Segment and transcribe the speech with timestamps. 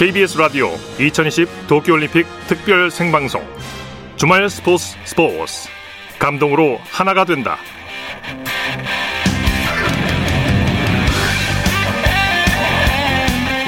[0.00, 3.46] KBS 라디오 2020 도쿄올림픽 특별 생방송
[4.16, 5.68] 주말 스포츠 스포츠
[6.18, 7.58] 감동으로 하나가 된다.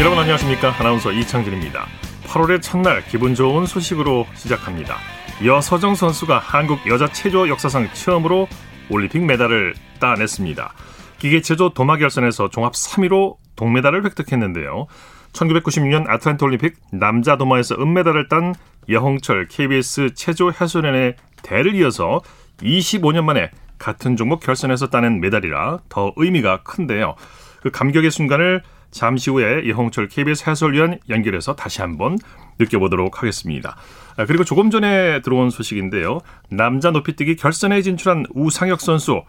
[0.00, 1.86] 여러분 안녕하십니까 아나운서 이창진입니다.
[2.24, 4.96] 8월의 첫날 기분 좋은 소식으로 시작합니다.
[5.44, 8.48] 여서정 선수가 한국 여자 체조 역사상 처음으로
[8.88, 10.72] 올림픽 메달을 따냈습니다.
[11.18, 14.86] 기계체조 도마 결선에서 종합 3위로 동메달을 획득했는데요.
[15.32, 18.54] 1996년 아틀란타 올림픽 남자 도마에서 은메달을 딴
[18.88, 22.20] 여홍철 KBS 체조 해설위원의 대를 이어서
[22.60, 27.16] 25년 만에 같은 종목 결선에서 따낸 메달이라 더 의미가 큰데요.
[27.62, 32.18] 그 감격의 순간을 잠시 후에 여홍철 KBS 해설위원 연결해서 다시 한번
[32.58, 33.76] 느껴보도록 하겠습니다.
[34.16, 36.20] 아, 그리고 조금 전에 들어온 소식인데요.
[36.50, 39.22] 남자 높이뛰기 결선에 진출한 우상혁 선수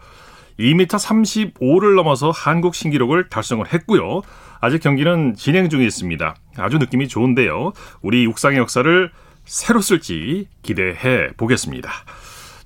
[0.58, 4.22] 2m 35를 넘어서 한국 신기록을 달성을 했고요.
[4.64, 6.34] 아직 경기는 진행 중에 있습니다.
[6.56, 7.74] 아주 느낌이 좋은데요.
[8.00, 9.10] 우리 육상의 역사를
[9.44, 11.90] 새로 쓸지 기대해 보겠습니다.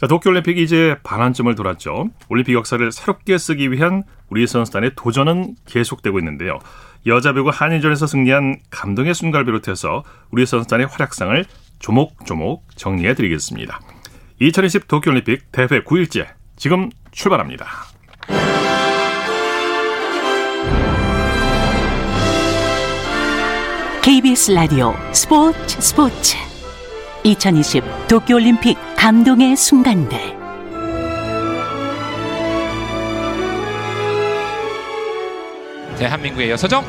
[0.01, 2.11] 자, 도쿄올림픽이 이제 반환점을 돌았죠.
[2.29, 6.61] 올림픽 역사를 새롭게 쓰기 위한 우리 선수단의 도전은 계속되고 있는데요.
[7.07, 11.45] 여자 배구 한일전에서 승리한 감동의 순간을 비롯해서 우리 선수단의 활약상을
[11.81, 13.81] 조목조목 정리해 드리겠습니다.
[14.39, 17.67] 2020 도쿄올림픽 대회 9일째 지금 출발합니다.
[24.09, 26.35] KBS 라디오 스포츠 스포츠
[27.25, 30.19] 2020 도쿄올림픽 감동의 순간들
[35.99, 36.83] 대한민국의 여서정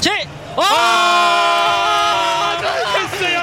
[0.00, 2.56] 제 아!
[3.10, 3.42] 됐어요.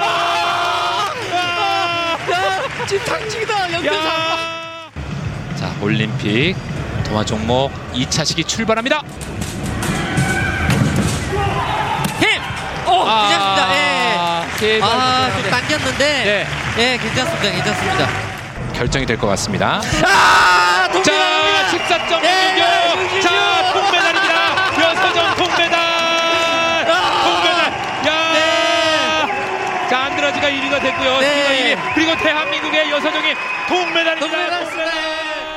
[2.87, 4.09] 지금 당직이다 연대상
[5.55, 6.55] 자 올림픽
[7.03, 9.03] 동화 종목 2차 시기 출발합니다.
[14.63, 14.77] 예.
[14.77, 14.81] 예.
[14.81, 16.47] 아좀 당겼는데 네.
[16.77, 18.07] 예 괜찮습니다 괜찮습니다
[18.73, 19.81] 결정이 될 것 같습니다.
[20.03, 21.11] 아 자,
[21.69, 22.21] 14.666.
[22.21, 24.81] 네, 자, 동메달입니다.
[24.81, 26.85] 여서정 동메달.
[27.23, 27.73] 동메달.
[28.07, 28.33] 야!
[28.33, 29.87] 네.
[29.89, 31.19] 자, 안드라지가 1위가 됐고요.
[31.19, 31.75] 네.
[31.75, 31.93] 1위.
[31.93, 33.35] 그리고 대한민국의 여서정이
[33.67, 35.12] 동메달입니다.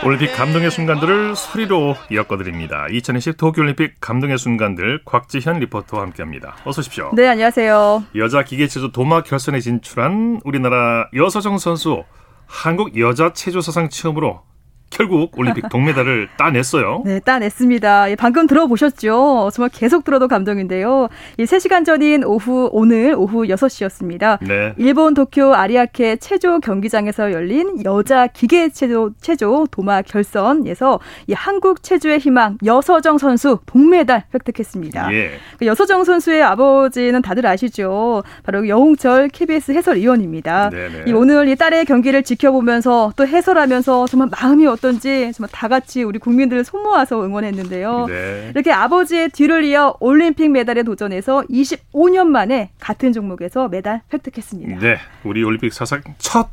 [0.07, 2.87] 올림픽 감동의 순간들을 소리로 엮어드립니다.
[2.93, 6.55] 2020 도쿄올림픽 감동의 순간들 곽지현 리포터와 함께합니다.
[6.65, 7.11] 어서 오십시오.
[7.13, 8.05] 네, 안녕하세요.
[8.15, 12.05] 여자 기계체조 도마 결선에 진출한 우리나라 여서정 선수
[12.47, 14.43] 한국 여자 체조 사상 처음으로
[14.91, 17.03] 결국 올림픽 동메달을 따냈어요.
[17.05, 18.11] 네, 따냈습니다.
[18.11, 19.51] 예, 방금 들어보셨죠?
[19.53, 21.09] 정말 계속 들어도 감동인데요.
[21.39, 24.39] 이 3시간 전인 오후, 오늘 오후 6시였습니다.
[24.41, 24.75] 네.
[24.79, 32.19] 일본 도쿄 아리아케 체조 경기장에서 열린 여자 기계 체조, 체조 도마 결선에서 이 한국 체조의
[32.19, 35.13] 희망 여서정 선수 동메달 획득했습니다.
[35.13, 35.31] 예.
[35.59, 38.23] 그 여서정 선수의 아버지는 다들 아시죠?
[38.45, 40.71] 바로 여홍철 KBS 해설위원입니다.
[40.71, 41.05] 네네.
[41.09, 46.19] 이 오늘 이 딸의 경기를 지켜보면서 또 해설하면서 정말 마음이 어떤지 정말 다 같이 우리
[46.19, 48.07] 국민들을 손모아서 응원했는데요.
[48.07, 48.51] 네.
[48.55, 54.79] 이렇게 아버지의 뒤를 이어 올림픽 메달에 도전해서 25년 만에 같은 종목에서 메달 획득했습니다.
[54.79, 54.99] 네.
[55.25, 56.49] 우리 올림픽 사상 첫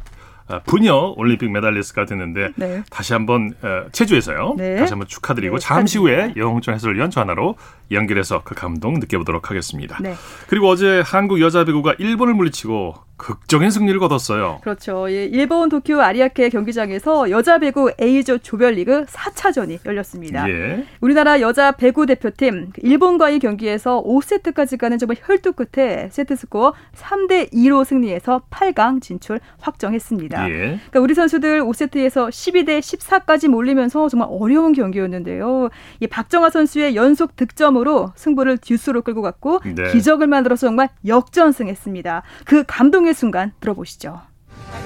[0.48, 2.84] 아, 부녀 올림픽 메달리스트가 됐는데 네.
[2.90, 4.56] 다시 한번 어, 체조에서요.
[4.58, 4.76] 네.
[4.76, 5.98] 다시 한번 축하드리고 네, 잠시.
[5.98, 7.56] 후에 여홍철 해설위원 전화로
[7.92, 9.98] 연결해서 그 감동 느껴보도록 하겠습니다.
[10.02, 10.16] 네.
[10.48, 14.59] 그리고 어제 한국 여자 배구가 일본을 물리치고 극적인 승리를 거뒀어요.
[14.62, 15.09] 그렇죠.
[15.09, 20.50] 예, 일본 도쿄 아리아케 경기장에서 여자 배구 A조 조별리그 4차전이 열렸습니다.
[20.50, 20.85] 예.
[21.00, 27.85] 우리나라 여자 배구 대표팀 일본과의 경기에서 5세트까지 가는 정말 혈투 끝에 세트 스코어 3대 2로
[27.85, 30.50] 승리해서 8강 진출 확정했습니다.
[30.50, 30.53] 예.
[30.53, 35.69] 그러니까 우리 선수들 5세트에서 12대 14까지 몰리면서 정말 어려운 경기였는데요.
[36.00, 39.91] 이 박정아 선수의 연속 득점으로 승부를 듀스로 끌고 갔고 네.
[39.91, 42.24] 기적을 만들어서 정말 역전승했습니다.
[42.45, 44.22] 그 감동의 순간 들어보시죠.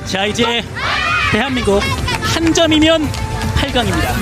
[0.05, 0.63] 자 이제
[1.31, 1.81] 대한민국
[2.33, 3.07] 한 점이면
[3.55, 4.13] 8강입니다.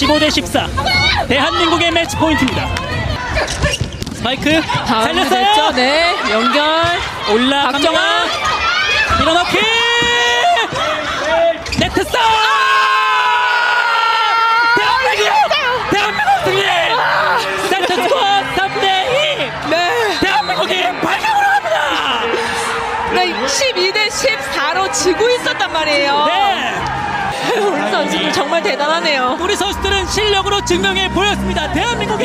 [0.00, 0.66] 15대 14
[1.28, 2.68] 대한민국의 매치 포인트입니다.
[4.12, 5.70] 스파이크 살렸어요.
[5.72, 6.64] 네, 연결.
[7.32, 7.70] 올라갑니다.
[7.72, 8.24] 박정아.
[9.18, 9.58] 밀어넣기
[11.78, 12.18] 네트 싸
[24.26, 26.24] 12대 14로 지고 있었단 말이에요.
[26.26, 26.74] 네.
[27.62, 29.38] 우리 선수들 정말 대단하네요.
[29.40, 31.72] 우리 선수들은 실력으로 증명해 보였습니다.
[31.72, 32.24] 대한민국이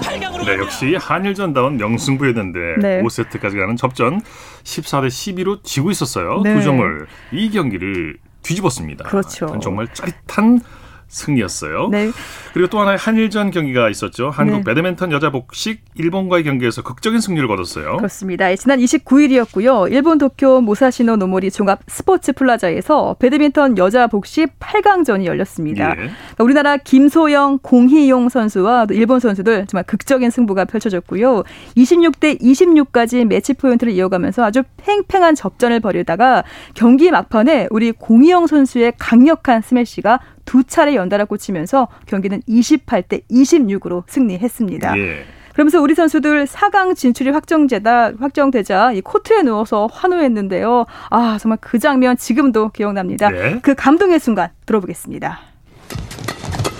[0.00, 3.02] 8강으로 네, 역시 한일전다운 명승부였는데 네.
[3.02, 4.22] 5세트까지 가는 접전
[4.64, 6.40] 14대 12로 지고 있었어요.
[6.42, 6.54] 네.
[6.54, 9.04] 두 점을 이 경기를 뒤집었습니다.
[9.04, 9.58] 그렇죠.
[9.62, 10.60] 정말 짜릿한
[11.08, 11.88] 승리였어요.
[11.90, 12.10] 네.
[12.52, 14.30] 그리고 또 하나의 한일전 경기가 있었죠.
[14.30, 14.62] 한국 네.
[14.64, 17.96] 배드민턴 여자 복식 일본과의 경기에서 극적인 승리를 거뒀어요.
[17.96, 18.50] 그렇습니다.
[18.50, 19.90] 예, 지난 29일이었고요.
[19.92, 25.94] 일본 도쿄 무사시노노모리 종합 스포츠 플라자에서 배드민턴 여자 복식 8강전이 열렸습니다.
[25.98, 26.10] 예.
[26.38, 31.42] 우리나라 김소영, 공희용 선수와 또 일본 선수들 정말 극적인 승부가 펼쳐졌고요.
[31.76, 39.62] 26대 26까지 매치 포인트를 이어가면서 아주 팽팽한 접전을 벌이다가 경기 막판에 우리 공희용 선수의 강력한
[39.62, 44.98] 스매시가 두 차례 연달아 꽂히면서 경기는 28대 26으로 승리했습니다.
[44.98, 45.24] 예.
[45.52, 50.84] 그러면서 우리 선수들 4강 진출이 확정되다 확정되자 이 코트에 누워서 환호했는데요.
[51.10, 53.30] 아 정말 그 장면 지금도 기억납니다.
[53.30, 53.60] 네.
[53.62, 55.40] 그 감동의 순간 들어보겠습니다.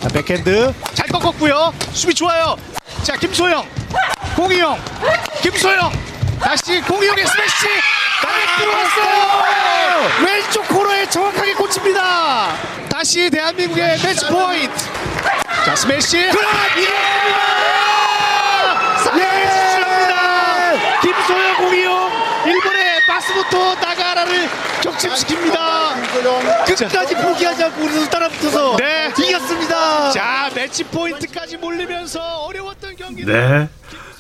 [0.00, 1.72] 자, 백핸드 잘 꺾었고요.
[1.92, 2.56] 수비 좋아요.
[3.04, 3.62] 자, 김소영,
[4.36, 4.76] 공희용,
[5.40, 5.90] 김소영.
[6.40, 8.03] 다시 공희용의 스매시.
[8.58, 9.14] 들어갔어요.
[10.24, 12.56] 왼쪽 코너에 정확하게 꽂힙니다.
[12.90, 14.84] 다시 대한민국의 매치 포인트.
[15.64, 16.30] 자, 스매시.
[16.30, 16.90] 들어갑니다.
[19.18, 19.24] 예!
[21.02, 22.10] 김소영, 공희용.
[22.46, 24.48] 일본의 마쓰모토 나가하라를
[24.82, 25.58] 격침시킵니다.
[26.66, 28.76] 끝까지 포기하지 않고 우리 선수 따라붙어서
[29.18, 30.10] 이겼습니다.
[30.10, 33.24] 자, 매치 포인트까지 몰리면서 어려웠던 경기.
[33.24, 33.68] 네.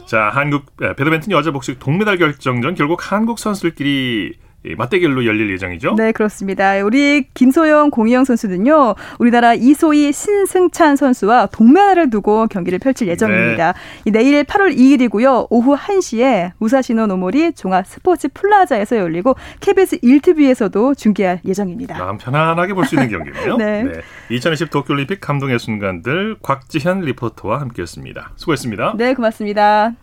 [0.06, 2.74] 자, 한국 에, 배드민턴 여자 복식 동메달 결정전.
[2.74, 4.38] 결국 한국 선수들끼리 이
[4.76, 5.94] 맞대결로 열릴 예정이죠.
[5.96, 6.74] 네, 그렇습니다.
[6.84, 13.74] 우리 김소영, 공희용 선수는요, 우리나라 이소희, 신승찬 선수와 동메달을 두고 경기를 펼칠 예정입니다.
[14.06, 21.98] 이 내일 8월 2일이고요, 오후 1시에 무사시노노모리 종합 스포츠 플라자에서 열리고 KBS 1TV에서도 중계할 예정입니다.
[21.98, 23.56] 마음 편안하게 볼 수 있는 경기네요.
[23.58, 23.84] 네.
[24.30, 28.32] 2020 도쿄올림픽 감동의 순간들 곽지현 리포터와 함께했습니다.
[28.36, 28.94] 수고했습니다.
[28.96, 29.94] 네, 고맙습니다.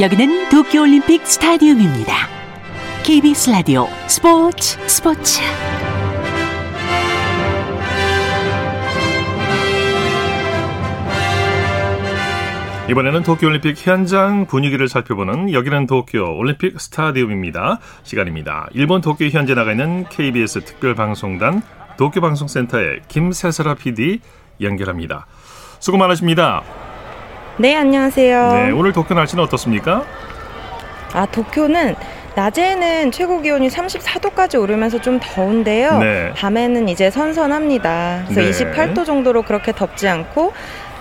[0.00, 2.12] 여기는 도쿄올림픽 스타디움입니다.
[3.04, 5.40] KBS 라디오 스포츠 스포츠
[12.90, 17.78] 이번에는 도쿄올림픽 현장 분위기를 살펴보는 여기는 도쿄 올림픽 스타디움입니다.
[18.02, 18.66] 시간입니다.
[18.72, 21.62] 일본 도쿄 현재 나가 있는 KBS 특별방송단
[21.96, 24.18] 도쿄방송센터의 김세설아 PD
[24.60, 25.28] 연결합니다.
[25.78, 26.64] 수고 많으십니다.
[27.56, 28.52] 네, 안녕하세요.
[28.52, 30.04] 네, 오늘 도쿄 날씨는 어떻습니까?
[31.12, 31.94] 아, 도쿄는
[32.34, 35.98] 낮에는 최고 기온이 34도까지 오르면서 좀 더운데요.
[36.00, 36.32] 네.
[36.34, 38.24] 밤에는 이제 선선합니다.
[38.28, 38.72] 그래서 네.
[38.72, 40.52] 28도 정도로 그렇게 덥지 않고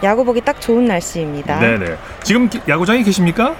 [0.04, 1.60] 야구 보기 딱 좋은 날씨입니다.
[1.60, 1.96] 네 네.
[2.22, 3.56] 지금 기- 야구장에 계십니까?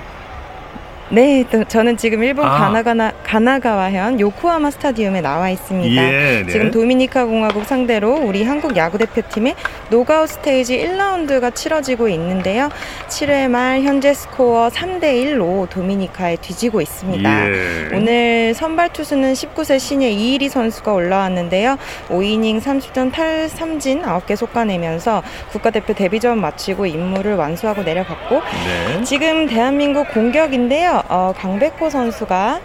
[1.10, 2.58] 네, 또 저는 지금 일본 아.
[2.58, 6.04] 가나가나, 가나가와현 요코하마 스타디움에 나와 있습니다.
[6.04, 6.52] 예, 네.
[6.52, 9.56] 지금 도미니카 공화국 상대로 우리 한국 야구 대표팀의
[9.90, 12.70] 녹아웃 스테이지 1라운드가 치러지고 있는데요.
[13.10, 17.50] 7회 말 현재 스코어 3대 1로 도미니카에 뒤지고 있습니다.
[17.50, 17.90] 예.
[17.94, 21.78] 오늘 선발 투수는 19세 신예 이의리 선수가 올라왔는데요.
[22.10, 25.22] 5이닝 30전 탈삼진 9개 솎아내면서
[25.52, 29.04] 국가대표 데뷔전 마치고 임무를 완수하고 내려갔고 네.
[29.04, 30.93] 지금 대한민국 공격인데요.
[31.08, 32.60] 어, 강백호 선수가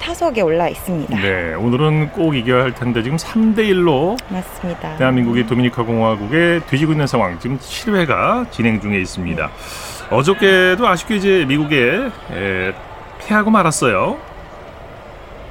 [0.00, 1.16] 타석에 올라 있습니다.
[1.20, 4.96] 네, 오늘은 꼭 이겨야 할 텐데 지금 3대 1로 맞습니다.
[4.96, 7.38] 대한민국이 도미니카 공화국에 뒤지고 있는 상황.
[7.38, 9.50] 지금 7회가 진행 중에 있습니다.
[10.10, 12.72] 어저께도 아쉽게 이제 미국에 에,
[13.18, 14.16] 패하고 말았어요.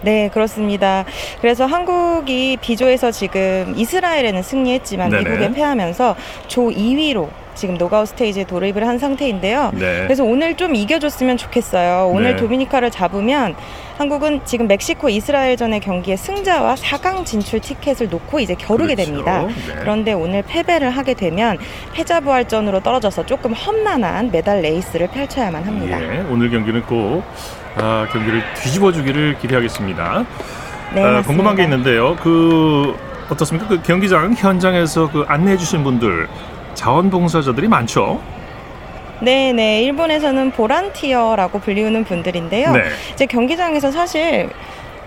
[0.02, 1.06] 네, 그렇습니다.
[1.42, 5.24] 그래서 한국이 B조에서 지금 이스라엘에는 승리했지만 네네.
[5.24, 6.16] 미국에 패하면서
[6.48, 9.72] 조 2위로 지금 녹아웃 스테이지에 돌입을 한 상태인데요.
[9.74, 10.04] 네.
[10.04, 12.10] 그래서 오늘 좀 이겨줬으면 좋겠어요.
[12.14, 12.36] 오늘 네.
[12.36, 13.56] 도미니카를 잡으면
[13.98, 19.12] 한국은 지금 멕시코 이스라엘전의 경기에 승자와 4강 진출 티켓을 놓고 이제 겨루게 그렇죠.
[19.12, 19.44] 됩니다.
[19.44, 19.76] 네.
[19.80, 21.58] 그런데 오늘 패배를 하게 되면
[21.94, 26.00] 패자부활전으로 떨어져서 조금 험난한 메달 레이스를 펼쳐야만 합니다.
[26.00, 27.24] 예, 오늘 경기는 꼭
[27.76, 30.26] 아, 경기를 뒤집어 주기를 기대하겠습니다.
[30.94, 31.22] 네, 아.
[31.24, 32.16] 궁금한 게 있는데요.
[32.18, 32.96] 그
[33.30, 33.68] 어떻습니까?
[33.68, 36.28] 그 경기장 현장에서 그 안내해 주신 분들
[36.78, 38.22] 자원봉사자들이 많죠.
[39.20, 39.82] 네, 네.
[39.82, 42.72] 일본에서는 보란티어라고 불리우는 분들인데요.
[42.72, 42.84] 네.
[43.14, 44.50] 이제 경기장에서 사실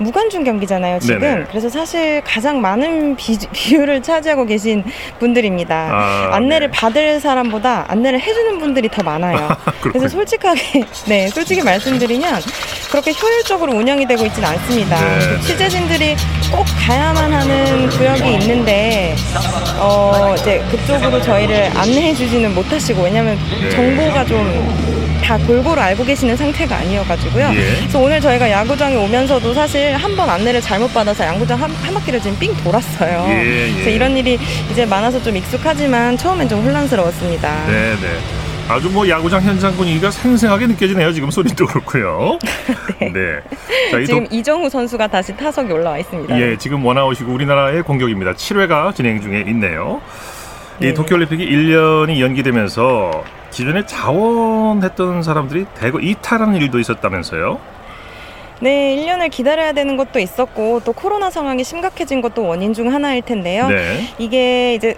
[0.00, 1.20] 무관중 경기잖아요, 지금.
[1.20, 1.44] 네네.
[1.50, 4.82] 그래서 사실 가장 많은 비, 비율을 차지하고 계신
[5.18, 5.74] 분들입니다.
[5.92, 6.76] 아, 안내를 네.
[6.76, 9.48] 받을 사람보다 안내를 해주는 분들이 더 많아요.
[9.80, 12.40] 그래서 솔직하게, 네, 솔직히 말씀드리면
[12.90, 14.98] 그렇게 효율적으로 운영이 되고 있지는 않습니다.
[15.00, 15.40] 네, 네.
[15.42, 16.16] 취재진들이
[16.50, 19.14] 꼭 가야만 하는 구역이 있는데,
[19.78, 23.70] 어, 이제 그쪽으로 저희를 안내해 주지는 못하시고, 왜냐면 네.
[23.70, 27.50] 정보가 좀 다 골고루 알고 계시는 상태가 아니어가지고요.
[27.54, 27.76] 예.
[27.80, 32.20] 그래서 오늘 저희가 야구장에 오면서도 사실 한 번 안내를 잘못 받아서 야구장 한, 한 바퀴를
[32.20, 33.26] 지금 삥 돌았어요.
[33.28, 33.72] 예, 예.
[33.72, 34.38] 그래서 이런 일이
[34.70, 37.66] 이제 많아서 좀 익숙하지만 처음엔 좀 혼란스러웠습니다.
[37.68, 38.18] 네, 네.
[38.68, 41.12] 아주 뭐 야구장 현장 분위기가 생생하게 느껴지네요.
[41.12, 42.38] 지금 소리도 그렇고요.
[43.00, 43.40] 네.
[43.90, 44.34] 자, 지금 도...
[44.36, 46.40] 이정우 선수가 다시 타석에 올라와 있습니다.
[46.40, 48.32] 예, 지금 원아웃이고 우리나라의 공격입니다.
[48.32, 50.00] 7회가 진행 중에 있네요.
[50.80, 50.88] 네.
[50.90, 57.58] 이 도쿄올림픽이 1년이 연기되면서 기존에 자원했던 사람들이 대거 이탈하는 일도 있었다면서요?
[58.60, 63.68] 네, 1년을 기다려야 되는 것도 있었고 또 코로나 상황이 심각해진 것도 원인 중 하나일 텐데요.
[63.68, 64.06] 네.
[64.18, 64.94] 이게 이제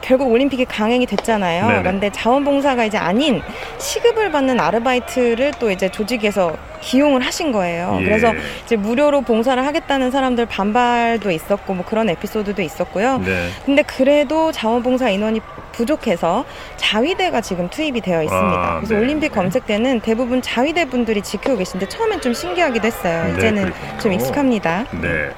[0.00, 1.66] 결국 올림픽이 강행이 됐잖아요.
[1.66, 1.78] 네네.
[1.80, 3.42] 그런데 자원봉사가 이제 아닌
[3.78, 7.98] 시급을 받는 아르바이트를 또 이제 조직에서 기용을 하신 거예요.
[8.00, 8.04] 예.
[8.04, 8.32] 그래서
[8.64, 13.18] 이제 무료로 봉사를 하겠다는 사람들 반발도 있었고 뭐 그런 에피소드도 있었고요.
[13.18, 13.48] 네.
[13.64, 15.40] 근데 그래도 자원봉사 인원이
[15.72, 16.44] 부족해서
[16.76, 18.58] 자위대가 지금 투입이 되어 있습니다.
[18.58, 19.00] 아, 그래서 네.
[19.00, 23.24] 올림픽 검색대는 대부분 자위대 분들이 지키고 계신데 처음엔 좀 신기하기도 했어요.
[23.24, 24.86] 네, 이제는 네, 좀 익숙합니다.
[25.00, 25.30] 네.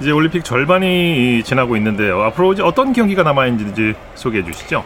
[0.00, 2.22] 이제 올림픽 절반이 지나고 있는데요.
[2.22, 4.84] 앞으로 이제 어떤 경기가 남아 있는지 소개해 주시죠.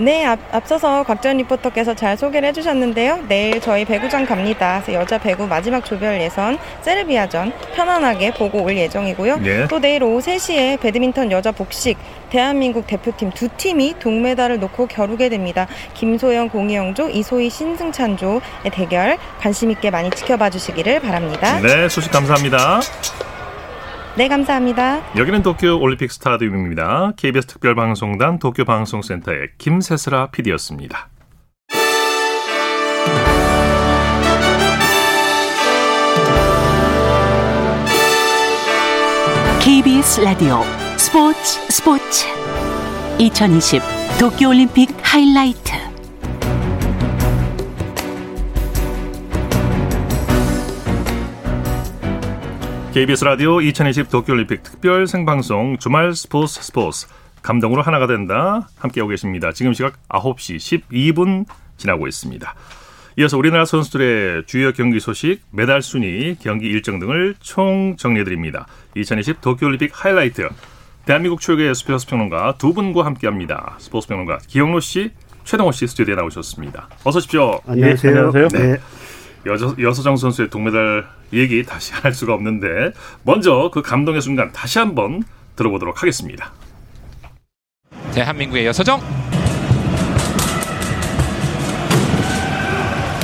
[0.00, 3.24] 네, 앞, 앞서서 곽전 리포터께서 잘 소개를 해주셨는데요.
[3.26, 4.80] 내일 저희 배구장 갑니다.
[4.92, 9.38] 여자 배구 마지막 조별 예선 세르비아전 편안하게 보고 올 예정이고요.
[9.38, 9.66] 네.
[9.66, 11.98] 또 내일 오후 3시에 배드민턴 여자 복식
[12.30, 15.66] 대한민국 대표팀 두 팀이 동메달을 놓고 겨루게 됩니다.
[15.94, 18.40] 김소영 공이영조, 이소희 신승찬조의
[18.72, 21.60] 대결 관심 있게 많이 지켜봐 주시기를 바랍니다.
[21.60, 22.80] 네, 소식 감사합니다.
[24.16, 25.16] 네, 감사합니다.
[25.16, 27.12] 여기는 도쿄 올림픽 스타디움입니다.
[27.16, 31.08] KBS 특별방송단 도쿄 방송센터의 김세슬아 PD였습니다.
[39.62, 40.62] KBS 라디오
[40.96, 42.26] 스포츠 스포츠
[43.18, 43.82] 2020
[44.18, 45.72] 도쿄 올림픽 하이라이트
[52.92, 57.06] KBS 라디오 2020 도쿄올림픽 특별 생방송 주말 스포츠 스포츠
[57.42, 59.52] 감동으로 하나가 된다 함께하고 계십니다.
[59.52, 61.44] 지금 시각 9시 12분
[61.76, 62.54] 지나고 있습니다.
[63.18, 68.66] 이어서 우리나라 선수들의 주요 경기 소식, 메달 순위, 경기 일정 등을 총 정리해드립니다.
[68.96, 70.48] 2020 도쿄올림픽 하이라이트
[71.04, 73.76] 대한민국 최고의 스포츠 평론가 두 분과 함께합니다.
[73.78, 75.10] 스포츠 평론가 기영로 씨,
[75.44, 76.88] 최동호 씨 스튜디오에 나오셨습니다.
[77.04, 77.60] 어서 오십시오.
[77.66, 78.12] 안녕하세요.
[78.12, 78.48] 네, 안녕하세요.
[78.48, 78.78] 네.
[79.46, 82.92] 여서, 여서정 선수의 동메달 얘기 다시 할 수가 없는데
[83.22, 85.22] 먼저 그 감동의 순간 다시 한번
[85.56, 86.52] 들어보도록 하겠습니다.
[88.12, 89.00] 대한민국의 여서정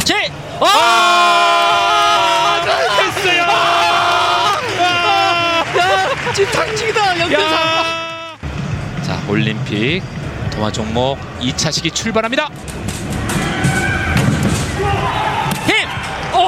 [0.05, 0.31] 제
[0.61, 0.67] 아!
[0.67, 2.65] 아!
[2.65, 3.43] 됐어요.
[3.47, 4.55] 아!
[6.35, 8.37] 지금 당직이다 연결사.
[9.03, 10.03] 자 올림픽
[10.53, 12.49] 동화 종목 2차 시기 출발합니다.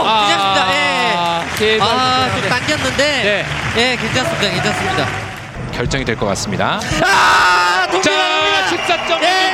[0.05, 0.61] 아, 괜찮습니다.
[0.75, 1.79] 예.
[1.81, 3.03] 아, 좀 당겼는데.
[3.23, 3.45] 네.
[3.77, 4.49] 예, 괜찮습니다.
[4.55, 5.07] 괜찮습니다.
[5.73, 6.81] 결정이 될 것 같습니다.
[7.03, 8.11] 아, 자,
[8.71, 9.53] 14점 네,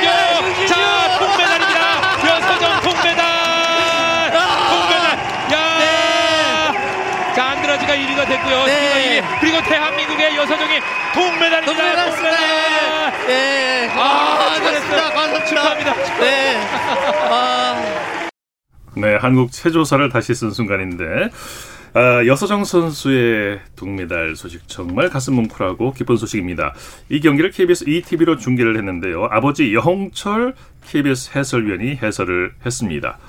[0.57, 1.81] 김 자, 동메달입니다.
[2.27, 3.21] 여서정 동메달.
[3.25, 5.05] 아, 동메달.
[5.53, 5.77] 야.
[5.79, 7.33] 네.
[7.35, 8.65] 자, 안드라지가 1위가 됐고요.
[8.65, 9.21] 네.
[9.21, 9.39] 1위.
[9.41, 10.79] 그리고 대한민국의 여서정이
[11.13, 11.65] 동메달입니다.
[11.65, 12.09] 동메달.
[12.15, 13.13] 동메달.
[13.29, 13.91] 예.
[13.97, 15.45] 아, 아 잘했습니다.
[15.45, 15.93] 축하합니다.
[16.19, 16.57] 네.
[17.29, 18.22] 아.
[18.95, 21.29] 네, 한국 체조사를 다시 쓴 순간인데
[21.95, 26.73] 아, 여서정 선수의 동메달 소식 정말 가슴 뭉클하고 기쁜 소식입니다.
[27.09, 29.25] 이 경기를 KBS ETV로 중계를 했는데요.
[29.29, 33.19] 아버지 여홍철 KBS 해설위원이 해설을 했습니다.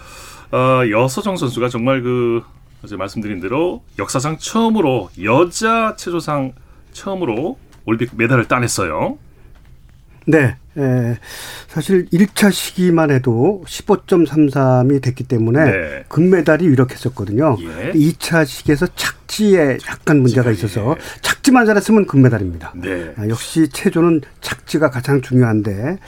[0.50, 2.42] 아, 여서정 선수가 정말 그
[2.82, 6.52] 어제 말씀드린 대로 역사상 처음으로 여자 체조상
[6.92, 9.18] 처음으로 올림픽 메달을 따냈어요.
[10.26, 10.56] 네.
[10.76, 11.16] 에,
[11.68, 16.04] 사실 1차 시기만 해도 15.33이 됐기 때문에 네.
[16.08, 17.56] 금메달이 유력했었거든요.
[17.60, 17.92] 예.
[17.92, 21.20] 2차 시기에서 착지에 약간 문제가 있어서 예.
[21.20, 22.72] 착지만 잘했으면 금메달입니다.
[22.76, 23.12] 네.
[23.16, 25.98] 아, 역시 체조는 착지가 가장 중요한데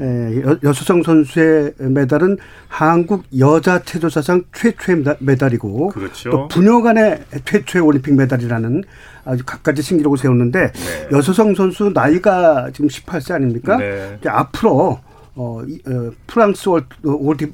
[0.00, 2.38] 에, 여, 여수성 선수의 메달은
[2.68, 6.30] 한국 여자 체조 사상 최초의 메달이고 그렇죠.
[6.30, 8.84] 또 부녀 간의 최초의 올림픽 메달이라는
[9.24, 11.08] 아주 갖가지 신기록을 세웠는데 네.
[11.12, 13.76] 여수성 선수 나이가 지금 18세 아닙니까?
[13.76, 14.18] 네.
[14.26, 15.00] 앞으로
[15.36, 16.68] 어, 어, 프랑스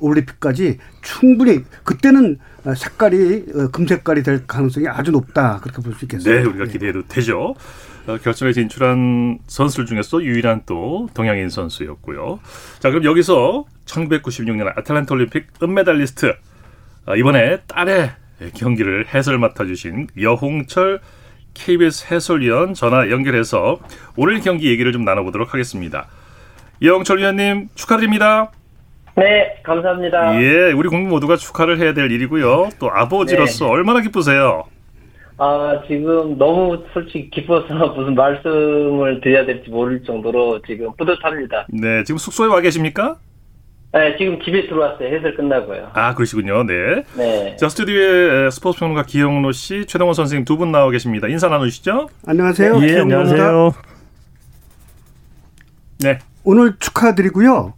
[0.01, 2.39] 올림픽까지 충분히 그때는
[2.77, 6.35] 색깔이 어, 금색깔이 될 가능성이 아주 높다 그렇게 볼 수 있겠어요.
[6.35, 6.73] 네, 우리가 네.
[6.73, 7.55] 기대해도 되죠.
[8.07, 12.41] 어, 결승에 진출한 선수들 중에서 유일한 또 동양인 선수였고요.
[12.81, 16.35] 자, 그럼 여기서 1996년 아틀란타 올림픽 은메달리스트
[17.07, 18.11] 어, 이번에 딸의
[18.55, 21.01] 경기를 해설 맡아주신 여홍철
[21.55, 23.79] KBS 해설위원 전화 연결해서
[24.17, 26.07] 오늘 경기 얘기를 좀 나눠보도록 하겠습니다.
[26.81, 28.51] 이영철 위원님 축하드립니다.
[29.17, 30.41] 네, 감사합니다.
[30.43, 32.71] 예, 우리 국민 모두가 축하를 해야 될 일이고요.
[32.79, 33.71] 또 아버지로서 네.
[33.71, 34.65] 얼마나 기쁘세요?
[35.37, 37.67] 아, 지금 너무 솔직히 기뻐서
[37.97, 41.67] 무슨 말씀을 드려야 될지 모를 정도로 지금 뿌듯합니다.
[41.71, 43.17] 네, 지금 숙소에 와 계십니까?
[43.93, 45.09] 네, 지금 집에 들어왔어요.
[45.09, 45.91] 해설 끝나고요.
[45.95, 46.63] 아, 그러시군요.
[46.65, 47.03] 네.
[47.17, 47.57] 네.
[47.57, 51.27] 자, 스튜디오에 스포츠 평론가 기영로 씨, 최동원 선생님 두 분 나와 계십니다.
[51.27, 52.09] 인사 나누시죠?
[52.27, 52.81] 안녕하세요.
[52.85, 53.73] 예, 안녕하세요.
[56.05, 56.19] 네.
[56.45, 57.75] 오늘 축하드리고요.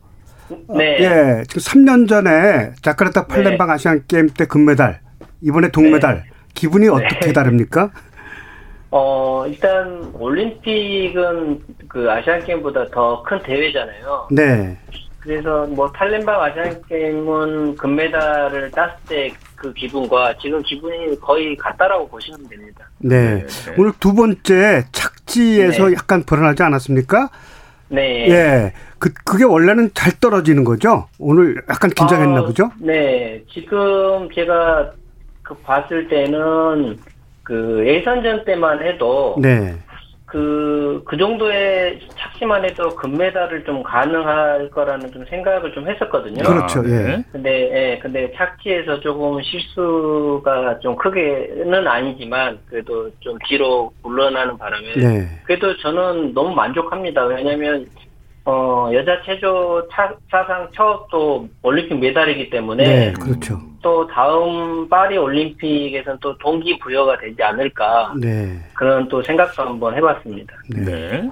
[0.76, 0.98] 네.
[1.00, 3.72] 예, 지금 3년 전에 자카르타 팔렘방 네.
[3.72, 5.00] 아시안 게임 때 금메달,
[5.40, 6.16] 이번에 동메달.
[6.16, 6.22] 네.
[6.52, 7.32] 기분이 어떻게 네.
[7.32, 7.90] 다릅니까?
[8.90, 14.28] 어, 일단 올림픽은 그 아시안 게임보다 더 큰 대회잖아요.
[14.32, 14.76] 네.
[15.22, 22.48] 그래서 뭐 팔렘방 아시안 게임은 금메달을 땄을 때 그 기분과 지금 기분이 거의 같다라고 보시면
[22.48, 22.84] 됩니다.
[22.98, 23.46] 네.
[23.46, 23.74] 네.
[23.78, 25.94] 오늘 두 번째 착지에서 네.
[25.94, 27.30] 약간 불안하지 않았습니까?
[27.88, 28.28] 네.
[28.28, 28.72] 예.
[28.98, 31.06] 그, 그게 원래는 잘 떨어지는 거죠?
[31.20, 32.72] 오늘 약간 긴장했나 아, 보죠?
[32.80, 33.44] 네.
[33.52, 34.90] 지금 제가
[35.42, 36.98] 그 봤을 때는
[37.44, 39.36] 그 예선전 때만 해도.
[39.40, 39.76] 네.
[40.32, 46.42] 그, 그 정도의 착시만 해도 금메달을 좀 가능할 거라는 좀 생각을 좀 했었거든요.
[46.42, 46.88] 그렇죠, 아, 예.
[46.88, 47.24] 네.
[47.30, 54.94] 근데, 예, 근데 착지에서 조금 실수가 좀 크게는 아니지만, 그래도 좀 뒤로 물러나는 바람에.
[54.96, 55.28] 네.
[55.44, 57.26] 그래도 저는 너무 만족합니다.
[57.26, 57.84] 왜냐면,
[58.44, 62.84] 어, 여자 체조 차, 사상 첫 또 올림픽 메달이기 때문에.
[62.84, 63.60] 네, 그렇죠.
[63.82, 68.14] 또 다음 파리 올림픽에서는 또 동기 부여가 되지 않을까.
[68.18, 68.58] 네.
[68.74, 70.54] 그런 또 생각도 한번 해봤습니다.
[70.74, 71.30] 네.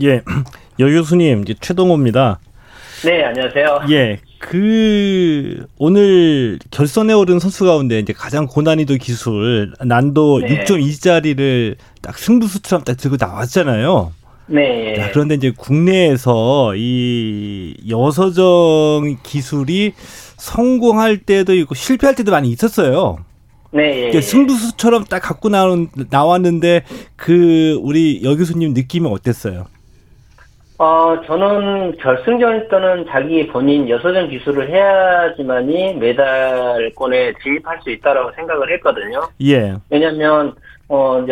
[0.00, 0.22] 예.
[0.80, 2.38] 여 교수님, 이제 최동호입니다.
[3.04, 3.80] 네, 안녕하세요.
[3.90, 4.18] 예.
[4.38, 10.64] 그, 오늘 결선에 오른 선수 가운데 이제 가장 고난이도 기술, 난도 네.
[10.64, 14.12] 6.2짜리를 딱 승부수처럼 딱 들고 나왔잖아요.
[14.52, 14.94] 네.
[14.96, 23.18] 자, 그런데 이제 국내에서 이 여서정 기술이 성공할 때도 있고 실패할 때도 많이 있었어요.
[23.70, 23.92] 네.
[23.92, 26.82] 그러니까 승부수처럼 딱 갖고 나온, 나왔는데
[27.16, 29.66] 그 우리 여 교수님 느낌은 어땠어요?
[30.76, 39.20] 어, 저는 결승전 때는 자기 본인 여서정 기술을 해야지만이 메달권에 진입할 수 있다라고 생각을 했거든요.
[39.42, 39.76] 예.
[39.90, 40.54] 왜냐면,
[40.88, 41.24] 어,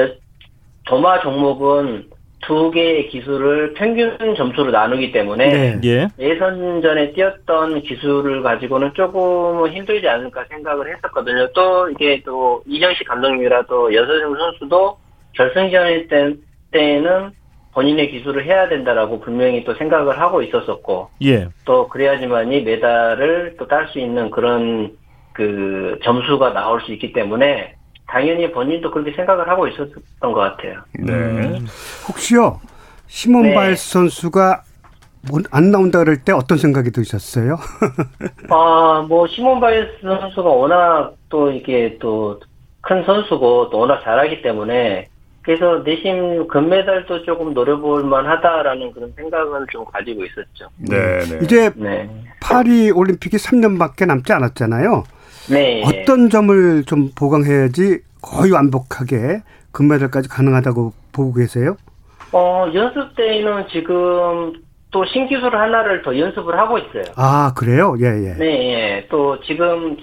[0.86, 2.09] 도마 종목은
[2.42, 6.08] 두 개의 기술을 평균 점수로 나누기 때문에 네.
[6.18, 6.36] 예.
[6.38, 11.48] 선전에 뛰었던 기술을 가지고는 조금 힘들지 않을까 생각을 했었거든요.
[11.54, 14.96] 또 이게 또 이정식 감독님이라 또 여서정 선수도
[15.34, 16.34] 결승전일 때,
[16.70, 17.30] 때는
[17.72, 21.46] 본인의 기술을 해야 된다라고 분명히 또 생각을 하고 있었었고 예.
[21.64, 24.96] 또 그래야지만이 메달을 또 딸 수 있는 그런
[25.32, 27.74] 그 점수가 나올 수 있기 때문에
[28.10, 30.82] 당연히 본인도 그렇게 생각을 하고 있었던 것 같아요.
[30.98, 31.12] 네.
[31.12, 31.66] 음.
[32.08, 32.60] 혹시요
[33.06, 33.54] 시몬 네.
[33.54, 34.62] 바일스 선수가
[35.50, 37.58] 안 나온다 그럴 때 어떤 생각이 드셨어요?
[38.50, 42.40] 아, 뭐 시몬 바일스 선수가 워낙 또 이게 또
[42.82, 45.08] 큰 선수고 또 워낙 잘하기 때문에
[45.42, 50.68] 그래서 내심 금메달도 조금 노려볼 만하다라는 그런 생각은 좀 가지고 있었죠.
[50.76, 51.38] 네, 네.
[51.42, 52.08] 이제 네.
[52.40, 55.04] 파리 올림픽이 3년밖에 남지 않았잖아요.
[55.50, 55.82] 네.
[55.84, 61.76] 어떤 점을 좀 보강해야지 거의 완벽하게 금메달까지 가능하다고 보고 계세요?
[62.32, 64.52] 어, 연습 때는 지금
[64.90, 67.04] 또 신기술 하나를 더 연습을 하고 있어요.
[67.16, 67.94] 아, 그래요?
[68.00, 68.34] 예, 예.
[68.34, 69.06] 네, 예.
[69.08, 69.96] 또 지금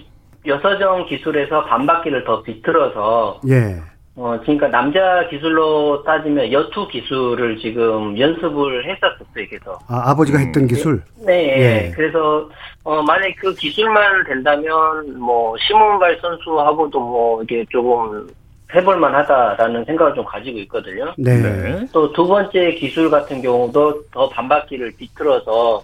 [0.46, 3.82] 여서정 기술에서 반바퀴를 더 비틀어서 예.
[4.20, 9.78] 어, 그러니까 남자 기술로 따지면 여투 기술을 지금 연습을 했었었어요, 그래서.
[9.88, 11.04] 아, 아버지가 했던 음, 기술?
[11.24, 11.92] 네, 예.
[11.92, 12.50] 그래서,
[12.84, 18.28] 어, 만약에 그 기술만 된다면, 뭐, 시몬발 선수하고도 뭐, 이게 조금
[18.74, 21.14] 해볼만 하다라는 생각을 좀 가지고 있거든요.
[21.18, 21.40] 네.
[21.40, 21.86] 네.
[21.94, 25.84] 또 두 번째 기술 같은 경우도 더 반바퀴를 비틀어서,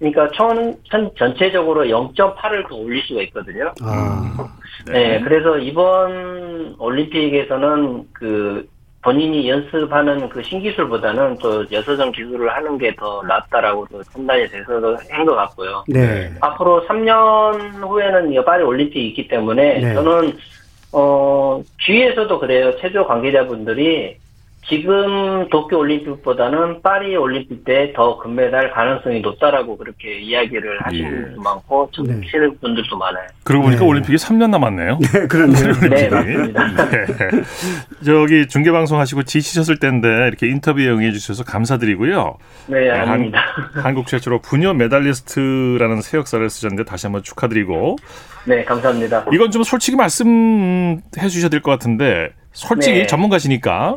[0.00, 3.72] 그러니까 천, 천 전체적으로 0.8을 더 올릴 수가 있거든요.
[3.82, 4.48] 아.
[4.86, 5.18] 네.
[5.18, 8.66] 네, 그래서 이번 올림픽에서는 그
[9.02, 15.84] 본인이 연습하는 그 신기술보다는 또 여서정 기술을 하는 게 더 낫다라고 판단이 돼서 한것 같고요.
[15.88, 16.30] 네.
[16.40, 19.94] 앞으로 3년 후에는 파리 올림픽이 있기 때문에 네.
[19.94, 20.32] 저는
[20.92, 22.76] 어 주위에서도 그래요.
[22.78, 24.16] 체조 관계자분들이
[24.70, 31.24] 지금 도쿄 올림픽보다는 파리 올림픽 때 더 금메달 가능성이 높다라고 그렇게 이야기를 하시는 예.
[31.26, 33.26] 분도 많고 좀 치는 분들도 많아요.
[33.42, 33.86] 그러고 보니까 네.
[33.88, 34.98] 올림픽이 3년 남았네요.
[35.00, 35.72] 네, 그렇네요.
[35.90, 36.88] 네, 맞습니다.
[36.90, 37.06] 네.
[38.04, 42.36] 저기 중계 방송 하시고 지치셨을 때인데 이렇게 인터뷰에 응해 주셔서 감사드리고요.
[42.68, 43.42] 네, 한- 아닙니다.
[43.82, 47.96] 한 국 최초로 부녀 메달리스트라는 새 역사를 쓰셨는데 다시 한번 축하드리고
[48.46, 49.26] 네, 감사합니다.
[49.32, 53.06] 이건 좀 솔직히 말씀해 주셔야 될 것 같은데 솔직히 네.
[53.06, 53.96] 전문가시니까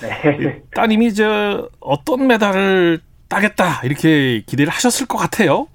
[0.00, 0.62] 네.
[0.74, 5.66] 따님이 저 어떤 메달을 따겠다 이렇게 기대를 하셨을 것 같아요.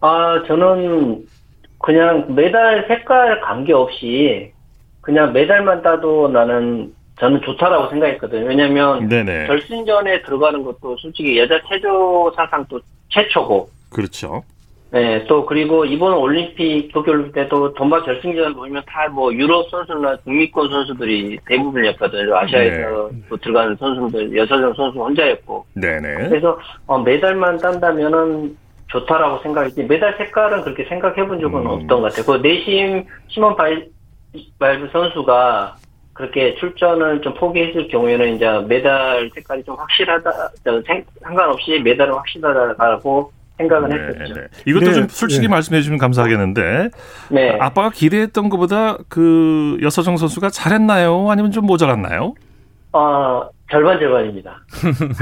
[0.00, 1.26] 아, 저는
[1.78, 4.52] 그냥 메달 색깔 관계없이
[5.00, 8.46] 그냥 메달만 따도 나는 저는 좋다라고 생각했거든요.
[8.46, 9.46] 왜냐면 네네.
[9.46, 14.42] 결승전에 들어가는 것도 솔직히 여자 체조 사상 또 최초고 그렇죠.
[14.90, 20.16] 네, 또 그리고 이번 올림픽 도쿄 올림픽 때도 돈바 결승전 보면 다 뭐 유럽 선수나
[20.24, 22.36] 중미권 선수들이 대부분이었거든요.
[22.36, 23.36] 아시아에서 네.
[23.42, 25.66] 들어가는 선수들 여서정 선수 혼자였고.
[25.74, 26.28] 네네.
[26.28, 28.56] 그래서 어, 메달만 딴다면은
[28.88, 31.66] 좋다라고 생각했지 메달 색깔은 그렇게 생각해본 적은 음.
[31.66, 32.24] 없던 것 같아요.
[32.26, 33.82] 그 내심 시몬 바이,
[34.58, 35.76] 바일스 선수가
[36.12, 40.30] 그렇게 출전을 좀 포기했을 경우에는 이제 메달 색깔이 좀 확실하다,
[41.22, 44.34] 상관없이 메달은 확실하다고 생각은 네, 했었죠.
[44.34, 44.46] 네.
[44.66, 45.48] 이것도 네, 좀 솔직히 네.
[45.48, 46.90] 말씀해 주시면 감사하겠는데
[47.30, 47.58] 네.
[47.60, 51.30] 아빠가 기대했던 것보다 그 여서정 선수가 잘했나요?
[51.30, 52.34] 아니면 좀 모자랐나요?
[52.92, 54.60] 어, 절반 절반입니다.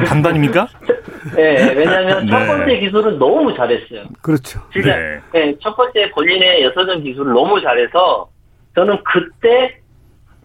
[0.07, 0.69] 반반입니까?
[1.37, 4.05] 네, 왜냐하면 첫 번째 기술은 너무 잘했어요.
[4.21, 4.61] 그렇죠.
[4.73, 4.97] 진짜,
[5.33, 5.55] 네.
[5.63, 8.29] 첫 번째 본인의 여서정 기술을 너무 잘해서
[8.75, 9.79] 저는 그때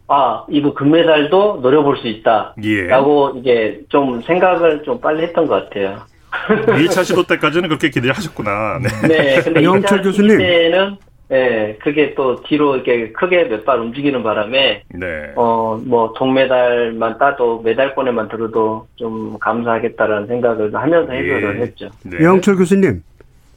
[0.09, 2.55] 아, 이거 금메달도 노려볼 수 있다.
[2.63, 2.87] 예.
[2.87, 6.03] 라고 이게 좀 생각을 좀 빨리 했던 것 같아요.
[6.31, 8.79] 1차 시도 때까지는 그렇게 기대하셨구나.
[8.79, 9.07] 네.
[9.07, 10.37] 네 근데 영철 교수님.
[10.37, 10.97] 때는
[11.29, 15.33] 네, 그게 또 뒤로 이렇게 크게 몇 발 움직이는 바람에, 네.
[15.35, 21.19] 어, 뭐, 동메달만 따도 메달권에만 들어도 좀 감사하겠다라는 생각을 하면서 예.
[21.19, 21.89] 해결을 했죠.
[22.03, 22.23] 네.
[22.23, 23.03] 영철 교수님.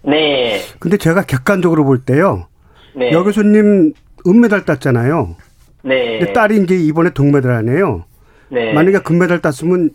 [0.03, 0.59] 네.
[0.81, 2.49] 근데 제가 객관적으로 볼 때요.
[2.97, 3.13] 네.
[3.13, 3.93] 여 교수님
[4.27, 5.37] 은메달 땄잖아요.
[5.85, 6.19] 네.
[6.19, 8.05] 근데 딸이 이제 이번에 동메달 아니에요.
[8.49, 8.73] 네.
[8.73, 9.91] 만약에 금메달 땄으면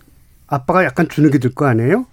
[0.48, 2.06] 아빠가 약간 주눅이 들 거 아니에요?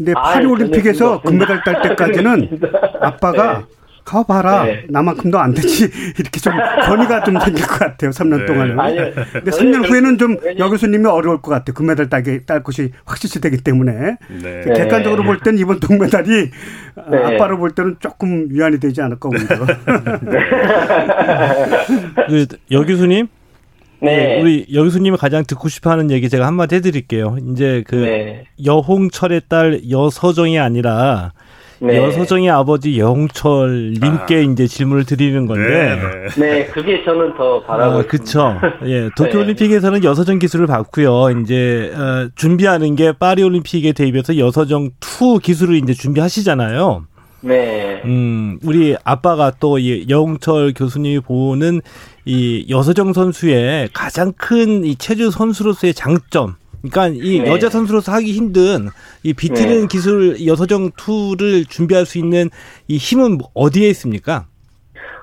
[0.00, 2.58] 근데 파리 올림픽에서 금메달 딸 때까지는
[3.02, 3.64] 아빠가 네.
[4.02, 4.86] 가봐라 네.
[4.88, 6.54] 나만큼도 안 되지 이렇게 좀
[6.86, 8.46] 권위가 좀 생길 것 같아요 3년 네.
[8.46, 9.10] 동안은 아니요.
[9.30, 14.16] 근데 3년 후에는 좀여 교수님이 어려울 것 같아요 금메달 따게 딸 것이 확실시 되기 때문에
[14.42, 14.62] 네.
[14.74, 16.50] 객관적으로 볼 때는 이번 동메달이
[17.10, 17.34] 네.
[17.34, 19.66] 아빠로 볼 때는 조금 위안이 되지 않을까 오히려
[22.72, 23.28] 여 교수님
[24.00, 24.16] 네.
[24.16, 24.40] 네.
[24.40, 27.36] 우리 여 교수님이 가장 듣고 싶어 하는 얘기 제가 한마디 해드릴게요.
[27.50, 28.44] 이제 그 네.
[28.64, 31.32] 여홍철의 딸 여서정이 아니라
[31.82, 31.96] 네.
[31.96, 34.40] 여서정의 아버지 여홍철 님께 아.
[34.40, 35.68] 이제 질문을 드리는 건데.
[35.68, 36.28] 네, 네.
[36.36, 38.54] 네 그게 저는 더 바라고 아, 그쵸.
[38.84, 41.40] 예, 도쿄올림픽에서는 여서정 기술을 받고요.
[41.40, 47.06] 이제 어, 준비하는 게 파리올림픽에 대입해서 여서정 2 기술을 이제 준비하시잖아요.
[47.42, 48.02] 네.
[48.04, 51.80] 음, 우리 아빠가 또이 여홍철 교수님이 보는
[52.30, 56.54] 이 여서정 선수의 가장 큰 이 체조 선수로서의 장점.
[56.80, 57.50] 그러니까 이 네.
[57.50, 58.88] 여자 선수로서 하기 힘든
[59.24, 59.86] 이 비트는 네.
[59.90, 62.48] 기술 여서정 2를 준비할 수 있는
[62.86, 64.46] 이 힘은 어디에 있습니까?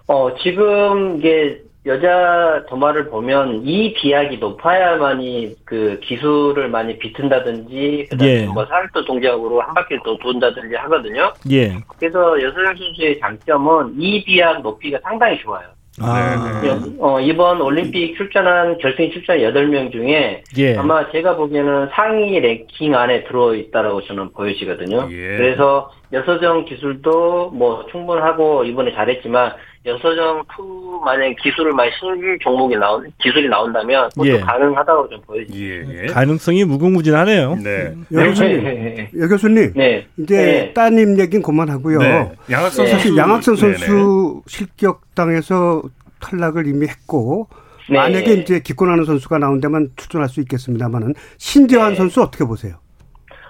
[0.07, 8.45] 어, 지금 이게 여자 도마를 보면 이 비약이 높아야만이 그 기술을 많이 비튼다든지 그다음에 예.
[8.45, 11.31] 뭐 살도 동작으로 한 바퀴 더 돈다든지 하거든요.
[11.49, 11.77] 예.
[11.97, 15.76] 그래서 여서정 선수의 장점은 이 비약 높이가 상당히 좋아요.
[16.01, 16.61] 아.
[16.61, 16.95] 네, 네.
[16.99, 20.75] 어, 이번 올림픽 출전한 결승 출전 8명 중에 예.
[20.75, 25.07] 아마 제가 보기에는 상위 랭킹 안에 들어있다라고 저는 보여지거든요.
[25.11, 25.37] 예.
[25.37, 29.53] 그래서 여서정 기술도 뭐 충분하고 이번에 잘했지만
[29.87, 34.39] 여서정 투 만약 기술을 많이 신규 종목이 나온 기술이 나온다면 그것도 예.
[34.39, 35.57] 가능하다고 좀 보여집니다.
[35.57, 36.03] 예.
[36.03, 36.05] 예.
[36.07, 37.55] 가능성이 무궁무진하네요.
[37.63, 37.93] 네.
[38.11, 39.11] 여 교수님, 네.
[39.17, 40.05] 여 교수님, 네.
[40.17, 40.73] 이제 네.
[40.73, 41.99] 따님 얘기는 그만하고요.
[41.99, 42.31] 네.
[42.51, 42.91] 양학선 네.
[42.91, 45.83] 선수, 양학선 선수 실격당해서
[46.19, 47.47] 탈락을 이미 했고
[47.89, 47.97] 네.
[47.97, 51.95] 만약에 이제 기권하는 선수가 나온다면 출전할 수 있겠습니다만은 신재환 네.
[51.95, 52.75] 선수 어떻게 보세요?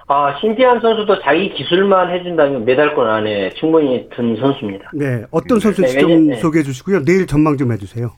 [0.09, 4.91] 아, 신지한 선수도 자기 기술만 해준다면 메달권 안에 충분히 든 선수입니다.
[4.93, 6.35] 네, 어떤 선수인지 네, 좀 네.
[6.35, 7.03] 소개해 주시고요.
[7.03, 8.09] 내일 전망 좀 해주세요.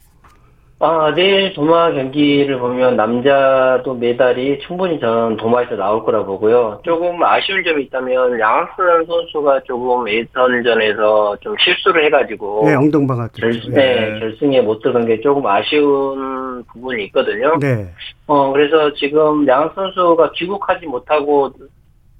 [0.81, 6.79] 아, 내일 도마 경기를 보면 남자도 메달이 충분히 저는 도마에서 나올 거라 보고요.
[6.85, 13.71] 조금 아쉬운 점이 있다면 양학선 선수가 조금 예선전에서 좀 실수를 해가지고 네, 엉덩방아 결, 네,
[13.71, 17.57] 네, 결승에 못 들어간 게 조금 아쉬운 부분이 있거든요.
[17.59, 17.89] 네.
[18.27, 21.51] 어, 그래서 지금 양학선 선수가 귀국하지 못하고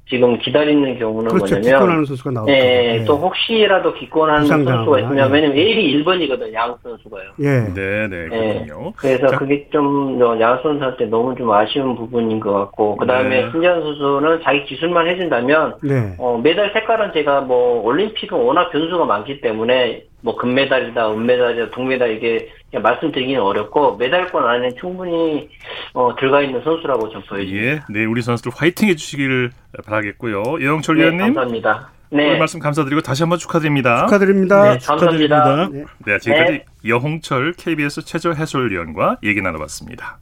[0.10, 1.56] 지금 기다리는 경우는 그렇죠.
[1.56, 2.52] 뭐냐면 기권하는 선수가 나오죠.
[2.52, 3.06] 네, 네.
[3.06, 6.54] 또 혹시라도 기권하는 선수가 있으면 왜냐면 A이 1번이거든요.
[6.54, 7.30] 양 선수가요.
[7.40, 7.74] 예.
[7.74, 8.84] 네, 네, 그렇군요.
[8.86, 8.94] 네.
[8.98, 9.38] 그래서 자.
[9.38, 13.52] 그게 좀양 선수한테 너무 좀 아쉬운 부분인 것 같고 그다음에 네.
[13.52, 16.16] 신재현 선수는 자기 기술만 해준다면 네.
[16.18, 22.50] 어, 메달 색깔은 제가 뭐 올림픽은 워낙 변수가 많기 때문에 뭐 금메달이다, 은메달이다, 동메달 이게
[22.72, 25.50] 말씀드리기는 어렵고 메달권 안에 충분히
[25.94, 27.66] 어, 들어가 있는 선수라고 좀 보여집니다.
[27.66, 29.52] 예, 네, 우리 선수들 화이팅 해주시기를
[29.86, 30.44] 바라겠고요.
[30.60, 31.92] 이영철 네, 위원님, 감사합니다.
[32.12, 32.26] 네.
[32.26, 34.06] 오늘 말씀 감사드리고 다시 한번 축하드립니다.
[34.08, 34.74] 축하드립니다.
[34.74, 35.70] 네, 축하드립니다.
[35.72, 36.66] 네, 네 지금까지 네.
[36.88, 40.18] 여홍철 KBS 최저 해설위원과 얘기 나눠봤습니다.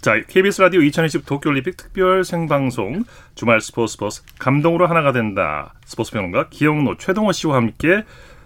[0.00, 5.74] 자, KBS 라디오 2020 도쿄올림픽 특별 생방송 주말 스포츠 버스 감동으로 하나가 된다.
[5.84, 8.04] 스포츠 평론가 기영노 최동호 씨와 함께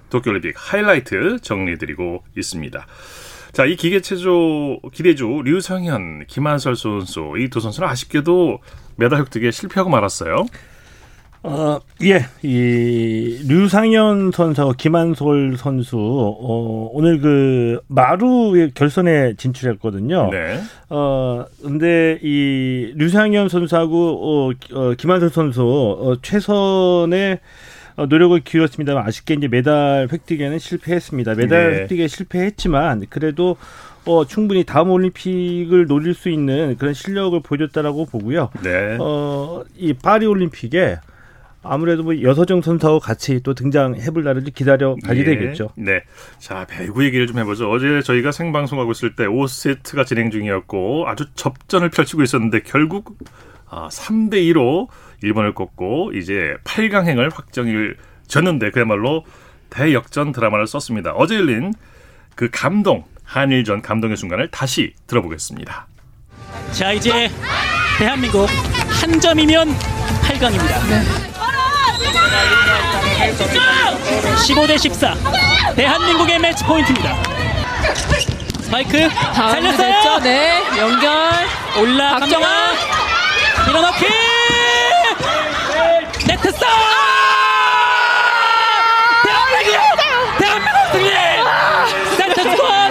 [0.09, 2.87] 도쿄올림픽 하이라이트 정리해드리고 있습니다.
[3.53, 8.61] 자, 이 기계체조 기대주 류성현, 김한설 선수 이 두 선수는 아쉽게도
[8.97, 10.47] 메달 획득에 실패하고 말았어요.
[11.45, 20.31] 어, 예, 이 류상현 선수, 김한솔 선수 어, 오늘 그 마루 결선에 진출했거든요.
[20.31, 20.61] 네.
[20.89, 27.41] 어, 근데 이 류상현 선수하고 어, 어 김한솔 선수 어, 최선의
[27.97, 31.35] 어, 노력을 기울였습니다만 아쉽게 이제 메달 획득에는 실패했습니다.
[31.35, 31.79] 메달 네.
[31.81, 33.57] 획득에 실패했지만 그래도
[34.05, 38.51] 어, 충분히 다음 올림픽을 노릴 수 있는 그런 실력을 보여줬다라고 보고요.
[38.63, 38.97] 네.
[39.01, 40.99] 어, 이 파리 올림픽에
[41.63, 45.25] 아무래도 뭐 여서정 선수하고 같이 또 등장해볼 날을 기다려 가게 예.
[45.25, 45.71] 되겠죠.
[45.77, 46.03] 네.
[46.39, 47.71] 자, 배구 얘기를 좀 해보죠.
[47.71, 53.17] 어제 저희가 생방송하고 있을 때 5세트가 진행 중이었고 아주 접전을 펼치고 있었는데 결국
[53.69, 54.89] 아, 3대 2로
[55.23, 57.97] 일본을 꺾고 이제 8강행을 확정을
[58.27, 59.25] 졌는데 그야말로
[59.71, 61.13] 대역전 드라마를 썼습니다.
[61.13, 61.73] 어제 열린
[62.35, 65.87] 그 감동, 한일전 감동의 순간을 다시 들어보겠습니다.
[66.73, 67.31] 자, 이제
[67.99, 68.47] 대한민국
[69.01, 70.89] 한 점이면 8강입니다.
[70.89, 71.42] 네.
[74.47, 75.15] 15대 14
[75.77, 77.17] 대한민국의 매치 포인트입니다.
[78.61, 80.19] 스파이크 살렸어요.
[80.21, 81.13] 네 연결
[81.79, 82.39] 올라갑니다.
[83.67, 84.07] 밀어넣기.
[86.27, 86.67] 네트 싸
[89.25, 89.73] 대한민국!
[90.39, 91.11] 대한민국 승리!
[92.17, 92.82] 세트 스코어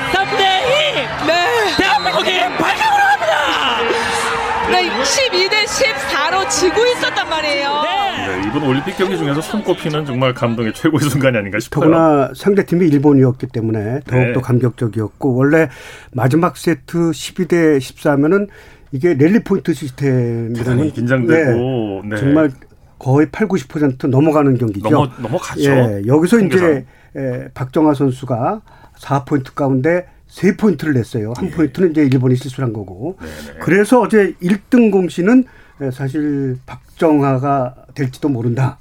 [5.72, 8.12] 14로 지고 있었단 말이에요 네.
[8.42, 11.86] 네, 이번 올림픽 경기 중에서 손꼽히는 정말 감동의 최고의 순간이 아닌가 싶어요.
[11.86, 14.42] 더구나 상대팀이 일본이었기 때문에 더욱더 네.
[14.42, 15.70] 감격적이었고 원래
[16.12, 18.50] 마지막 세트 12대 14면은
[18.92, 22.18] 이게 랠리 포인트 시스템이라는 긴장되고 네, 네.
[22.18, 22.52] 정말
[23.00, 24.90] 거의 8, 90% 넘어가는 경기죠.
[24.90, 25.64] 넘어, 넘어가죠.
[25.64, 26.70] 예, 여기서 통계상.
[26.70, 28.62] 이제 예, 박정아 선수가
[29.00, 31.34] 4포인트 가운데 3포인트를 냈어요.
[31.36, 31.52] 한 예.
[31.52, 33.18] 포인트는 이제 일본이 실수한 를 거고.
[33.20, 33.60] 네네.
[33.62, 38.78] 그래서 어제 1등 공신은 예, 사실 박정아가 될지도 모른다.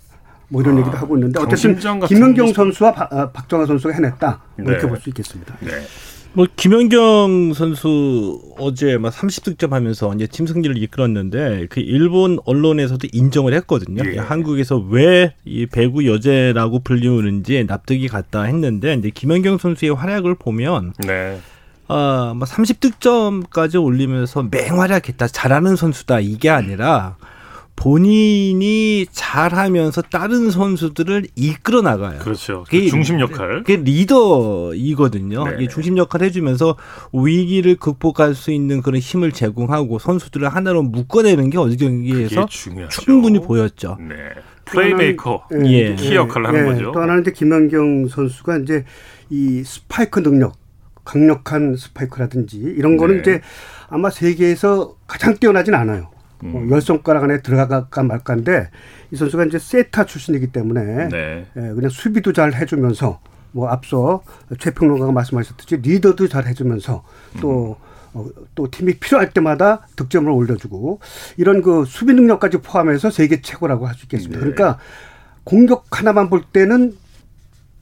[0.48, 4.42] 뭐 이런 아, 얘기도 하고 있는데 어쨌든 김연경 선수와 바, 아, 박정아 선수가 해냈다.
[4.56, 4.72] 뭐 네.
[4.72, 5.56] 이렇게 볼 수 있겠습니다.
[5.60, 5.70] 네.
[6.32, 13.52] 뭐 김연경 선수 어제 막 30득점 하면서 이제 팀 승리를 이끌었는데 그 일본 언론에서도 인정을
[13.54, 14.02] 했거든요.
[14.12, 14.18] 예.
[14.18, 21.38] 한국에서 왜 이 배구 여제라고 불리우는지 납득이 갔다 했는데 이제 김연경 선수의 활약을 보면 네.
[21.90, 25.26] 어, 뭐 30득점까지 올리면서 맹활약했다.
[25.26, 26.20] 잘하는 선수다.
[26.20, 27.16] 이게 아니라
[27.74, 32.20] 본인이 잘하면서 다른 선수들을 이끌어 나가요.
[32.20, 32.64] 그렇죠.
[32.68, 33.64] 그 중심 역할.
[33.64, 35.57] 그 리더이거든요.
[35.57, 35.66] 네.
[35.66, 36.76] 중심 역할 해주면서
[37.12, 42.46] 위기를 극복할 수 있는 그런 힘을 제공하고 선수들을 하나로 묶어내는 게 어제 경기에서
[42.88, 43.96] 충분히 보였죠.
[43.98, 44.14] 네.
[44.66, 45.96] 플레이메이커, 예.
[45.96, 46.72] 키 역할을 하는 예.
[46.72, 46.92] 거죠.
[46.92, 48.85] 또 하나는 이제 김연경 선수가 이제
[49.29, 50.59] 이 스파이크 능력,
[51.04, 53.20] 강력한 스파이크라든지 이런 거는 네.
[53.20, 53.40] 이제
[53.88, 56.08] 아마 세계에서 가장 뛰어나진 않아요.
[56.44, 56.54] 음.
[56.54, 58.70] 어, 열 손가락 안에 들어갈까 말까인데
[59.10, 61.46] 이 선수가 이제 세타 출신이기 때문에 네.
[61.56, 63.20] 예, 그냥 수비도 잘 해주면서
[63.52, 64.22] 뭐 앞서
[64.58, 67.04] 최평론가가 말씀하셨듯이 리더도 잘 해주면서
[67.40, 67.90] 또 음.
[68.12, 71.00] 어, 또 팀이 필요할 때마다 득점을 올려주고
[71.36, 74.44] 이런 그 수비 능력까지 포함해서 세계 최고라고 할 수 있겠습니다.
[74.44, 74.52] 네.
[74.52, 74.78] 그러니까
[75.44, 76.96] 공격 하나만 볼 때는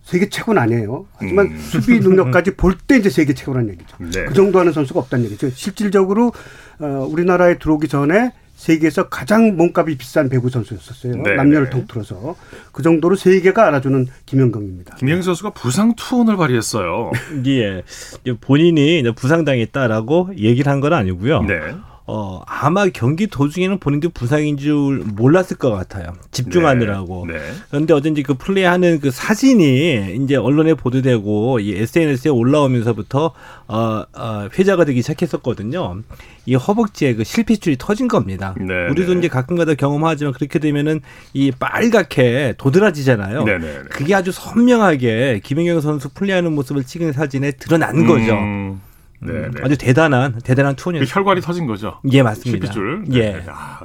[0.09, 1.05] 세계 최고는 아니에요.
[1.19, 1.59] 하지만 음.
[1.59, 3.97] 수비 능력까지 볼 때 이제 세계 최고라는 얘기죠.
[3.99, 4.25] 네.
[4.25, 5.51] 그 정도 하는 선수가 없다는 얘기죠.
[5.51, 6.33] 실질적으로
[6.81, 11.23] 어, 우리나라에 들어오기 전에 세계에서 가장 몸값이 비싼 배구 선수였었어요.
[11.23, 11.35] 네.
[11.37, 12.37] 남녀를 통틀어서
[12.73, 14.97] 그 정도로 세계가 알아주는 김영경입니다.
[14.97, 17.13] 김영경 선수가 부상 투혼을 발휘했어요.
[17.47, 17.83] 예,
[18.41, 21.43] 본인이 부상당했다라고 얘기를 한 건 아니고요.
[21.43, 21.59] 네.
[22.11, 26.15] 어, 아마 경기 도중에는 본인도 부상인 줄 몰랐을 것 같아요.
[26.31, 27.27] 집중하느라고.
[27.29, 27.35] 네.
[27.35, 27.41] 네.
[27.69, 33.35] 그런데 어쩐지 그 플레이하는 그 사진이 이제 언론에 보도되고 이 SNS에 올라오면서부터
[33.67, 35.99] 어, 어, 회자가 되기 시작했었거든요.
[36.47, 38.55] 이 허벅지에 그 실핏줄이 터진 겁니다.
[38.59, 39.19] 네, 우리도 네.
[39.19, 41.03] 이제 가끔가다 경험하지만 그렇게 되면은
[41.35, 43.45] 이 빨갛게 도드라지잖아요.
[43.45, 43.83] 네, 네, 네.
[43.91, 48.33] 그게 아주 선명하게 김연경 선수 플레이하는 모습을 찍은 사진에 드러난 거죠.
[48.33, 48.81] 음.
[49.21, 49.63] 네, 음, 네.
[49.65, 51.07] 아주 대단한 대단한 투혼이었어요.
[51.09, 52.01] 그 혈관이 터진 거죠.
[52.13, 52.67] 예, 맞습니다.
[52.73, 53.05] 실핏줄.
[53.09, 53.19] 네.
[53.19, 53.45] 예.
[53.49, 53.81] 아,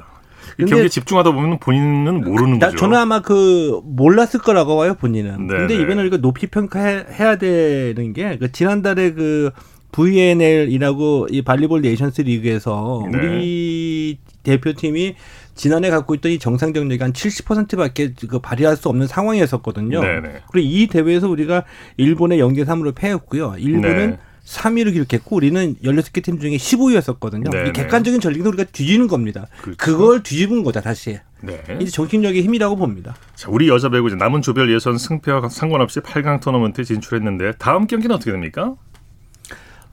[0.58, 2.78] 경기에 집중하다 보면 본인은 모르는 나, 거죠.
[2.78, 5.46] 저는 아마 그 몰랐을 거라고 봐요, 본인은.
[5.46, 5.82] 네, 근데 네.
[5.82, 9.50] 이번에 우리가 높이 평가해야 되는 게 그 지난달에 그
[9.92, 13.18] VNL이라고 이 발리볼 네이션스 리그에서 네.
[13.18, 15.14] 우리 대표팀이
[15.54, 20.00] 지난해 갖고 있던 이 정상 경력이 한 70%밖에 그 발휘할 수 없는 상황이었었거든요.
[20.00, 20.42] 네네.
[20.50, 21.64] 그리고 이 대회에서 우리가
[21.96, 23.54] 일본의 0대 3으로 패했고요.
[23.58, 24.18] 일본은 네.
[24.44, 27.68] 3위를 기록했고 우리는 16개 팀 중에 15위였었거든요.
[27.68, 29.46] 이 객관적인 전력은 우리가 뒤지는 겁니다.
[29.62, 29.76] 그렇죠.
[29.78, 31.18] 그걸 뒤집은 거다 다시.
[31.40, 31.62] 네.
[31.80, 33.16] 이제 정신력의 힘이라고 봅니다.
[33.34, 38.14] 자, 우리 여자 배구 이제 남은 조별 예선 승패와 상관없이 8강 토너먼트에 진출했는데 다음 경기는
[38.14, 38.74] 어떻게 됩니까?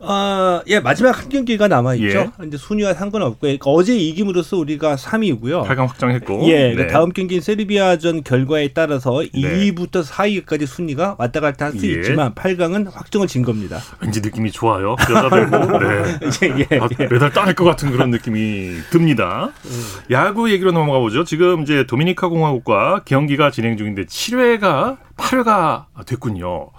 [0.04, 2.18] 어, 예, 마지막 한 경기가 남아있죠.
[2.42, 2.48] 예.
[2.48, 5.64] 이제 순위와 상관없고, 그러니까 어제 이김으로써 우리가 3위고요.
[5.66, 6.48] 8강 확정했고.
[6.50, 6.88] 예, 네.
[6.88, 9.30] 다음 경기인 세르비아전 결과에 따라서 네.
[9.32, 12.00] 2위부터 4위까지 순위가 왔다 갔다 할수 예.
[12.00, 13.80] 있지만 8강은 확정을 진 겁니다.
[14.00, 14.96] 왠지 느낌이 좋아요.
[15.00, 16.20] 여자들고 네.
[16.44, 19.52] 예, 예, 아, 메달 따낼 것 같은 그런 느낌이 듭니다.
[19.66, 19.84] 음.
[20.10, 21.24] 야구 얘기로 넘어가 보죠.
[21.24, 26.72] 지금 이제 도미니카 공화국과 경기가 진행 중인데 7회가 8회가 됐군요.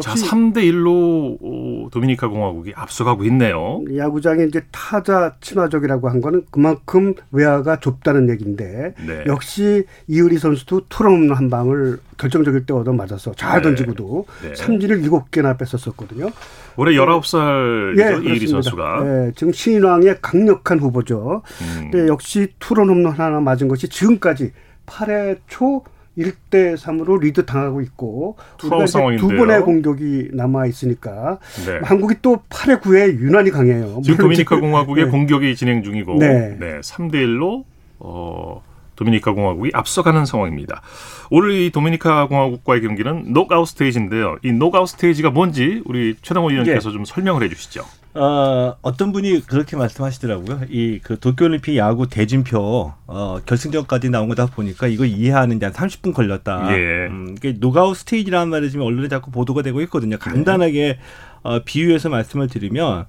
[0.00, 3.82] 자, 3대 1로 어, 도미니카 공화국이 앞서가고 있네요.
[3.94, 9.24] 야구장에 이제 타자 친화적이라고 한 거는 그만큼 외야가 좁다는 얘기인데 네.
[9.26, 13.68] 역시 이의리 선수도 투런 한 방을 결정적일 때 얻어 맞아서 잘 네.
[13.68, 14.54] 던지고도 네.
[14.54, 16.30] 삼진을 7개나 뺐었었거든요.
[16.76, 18.24] 올해 19살이죠.
[18.24, 19.02] 예, 이의리 선수가.
[19.04, 21.42] 예, 지금 신인왕의 강력한 후보죠.
[21.60, 21.90] 음.
[21.90, 24.52] 근데 역시 투런 홈런 하나 맞은 것이 지금까지
[24.86, 25.82] 8회 초
[26.18, 31.80] 1대 3으로 리드 당하고 있고 우리가 두 번의 공격이 남아 있으니까 네.
[31.82, 34.00] 한국이 또 8회 9회 유난히 강해요.
[34.04, 35.10] 지금 도미니카 공화국의 네.
[35.10, 36.56] 공격이 진행 중이고 네.
[36.58, 36.80] 네.
[36.80, 37.64] 3대 1로
[37.98, 38.62] 어
[38.96, 40.82] 도미니카 공화국이 앞서가는 상황입니다.
[41.30, 44.36] 오늘 이 도미니카 공화국과의 경기는 녹아웃 스테이지인데요.
[44.44, 46.92] 이 녹아웃 스테이지가 뭔지 우리 최동호 위원께서 예.
[46.92, 47.84] 좀 설명을 해 주시죠.
[48.14, 50.62] 어, 어떤 분이 그렇게 말씀하시더라고요.
[50.68, 56.76] 이 그 도쿄올림픽 야구 대진표 어, 결승전까지 나온 거다 보니까 이거 이해하는데 한 30분 걸렸다.
[56.76, 57.06] 예.
[57.06, 60.18] 음, 이게 녹아웃 스테이지라는 말이 지금 언론에 자꾸 보도가 되고 있거든요.
[60.18, 60.98] 간단하게 네.
[61.42, 63.06] 어, 비유해서 말씀을 드리면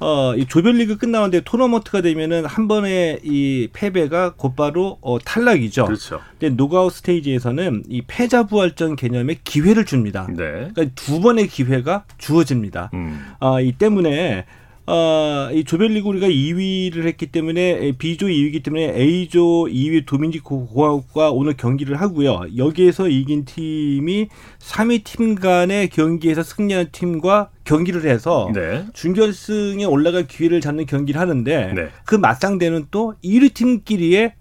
[0.00, 5.84] 어, 이 조별리그 끝나는데 토너먼트가 되면은 한 번의 이 패배가 곧바로 어, 탈락이죠.
[5.84, 6.20] 그렇죠.
[6.38, 10.26] 근데 노가웃 스테이지에서는 이 패자 부활전 개념의 기회를 줍니다.
[10.28, 10.70] 네.
[10.74, 12.90] 그러니까 두 번의 기회가 주어집니다.
[12.94, 13.26] 음.
[13.38, 14.46] 아, 이 때문에
[14.90, 21.56] 어, 이 조별리그 우리가 2위를 했기 때문에 B조 2위이기 때문에 A조 2위 도미니코 공화국과 오늘
[21.56, 22.46] 경기를 하고요.
[22.56, 24.26] 여기에서 이긴 팀이
[24.58, 28.84] 3위 팀 간의 경기에서 승리한 팀과 경기를 해서 네.
[28.92, 31.88] 준결승에 올라갈 기회를 잡는 경기를 하는데 네.
[32.04, 34.32] 그 맞상대는 또 1위 팀끼리의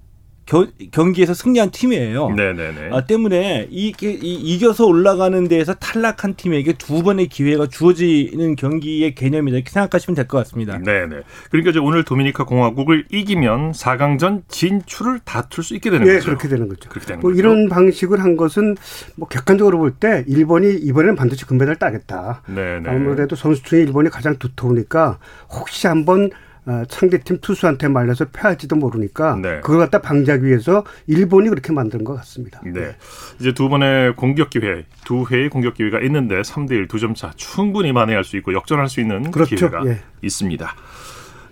[0.50, 2.32] 겨, 경기에서 승리한 팀이에요.
[2.32, 2.90] 네네네.
[2.92, 9.58] 아, 때문에 이, 이, 이겨서 올라가는 데에서 탈락한 팀에게 두 번의 기회가 주어지는 경기의 개념이다
[9.58, 10.80] 이렇게 생각하시면 될 것 같습니다.
[10.80, 11.22] 네네.
[11.52, 16.26] 그러니까 이제 오늘 도미니카 공화국을 이기면 4강전 진출을 다툴 수 있게 되는 네, 거죠.
[16.26, 16.90] 그렇게 되는 거죠.
[16.90, 17.40] 그렇게 되는 뭐 거죠.
[17.40, 18.76] 이런 방식을 한 것은
[19.16, 22.42] 뭐 객관적으로 볼 때 일본이 이번에는 반드시 금메달 따겠다.
[22.48, 22.90] 네네.
[22.90, 25.20] 아무래도 선수 중에 일본이 가장 두터우니까
[25.52, 26.30] 혹시 한번 어,
[26.90, 29.60] 상대팀 투수한테 말려서 패할지도 모르니까 네.
[29.62, 32.62] 그걸 갖다 방지하기 위해서 일본이 그렇게 만든 것 같습니다.
[32.66, 32.96] 네.
[33.40, 37.32] 이제 두 번의 공격 기회, 두 회의 공격 기회가 있는데 3대 1 두 점 차
[37.36, 39.56] 충분히 만회할 수 있고 역전할 수 있는 그렇죠.
[39.56, 40.02] 기회가 예.
[40.22, 40.76] 있습니다.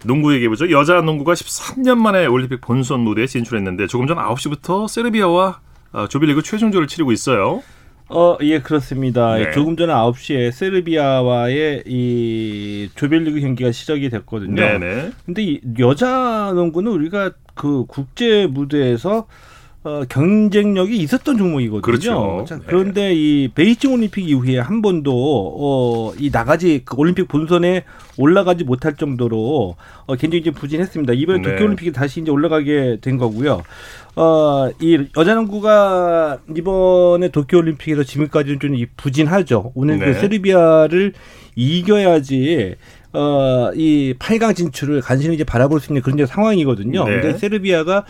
[0.05, 0.69] 농구 얘기해 보죠.
[0.71, 5.59] 여자 농구가 13년 만에 올림픽 본선 무대에 진출했는데 조금 전 9시부터 세르비아와
[5.93, 7.63] 어, 조별리그 최종조를 치르고 있어요.
[8.09, 9.35] 어, 예, 그렇습니다.
[9.35, 9.51] 네.
[9.51, 14.55] 조금 전에 9시에 세르비아와의 이 조별리그 경기가 시작이 됐거든요.
[14.55, 15.11] 네네.
[15.25, 19.27] 근데 이 여자 농구는 우리가 그 국제 무대에서
[19.87, 21.81] 어, 경쟁력이 있었던 종목이거든요.
[21.81, 22.45] 그렇죠.
[22.45, 23.13] 자, 그런데 네.
[23.15, 27.85] 이 베이징 올림픽 이후에 한 번도 어, 이 나가지 그 올림픽 본선에
[28.17, 31.13] 올라가지 못할 정도로 어, 굉장히 좀 부진했습니다.
[31.13, 31.49] 이번에 네.
[31.51, 33.63] 도쿄 올림픽이 다시 이제 올라가게 된 거고요.
[34.17, 39.71] 어, 이 여자농구가 이번에 도쿄 올림픽에서 지금까지는 좀 부진하죠.
[39.73, 40.11] 오늘 그 네.
[40.11, 41.13] 그 세르비아를
[41.55, 42.75] 이겨야지
[43.13, 47.05] 어, 이 8강 진출을 간신히 이제 바라볼 수 있는 그런 상황이거든요.
[47.05, 47.21] 네.
[47.21, 48.05] 근데 세르비아가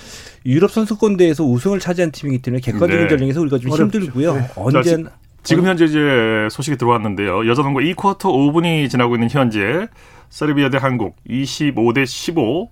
[0.46, 3.08] 유럽 선수권대회에서 우승을 차지한 팀이기 때문에 객관적인 네.
[3.08, 4.00] 전력에서 우리가 좀 어렵죠.
[4.00, 4.34] 힘들고요.
[4.36, 4.48] 네.
[4.56, 5.04] 언제
[5.44, 7.48] 지금 현재 이제 소식이 들어왔는데요.
[7.48, 9.88] 여자농구 2쿼터 5분이 지나고 있는 현재
[10.30, 12.70] 세르비아 대 한국 25대 15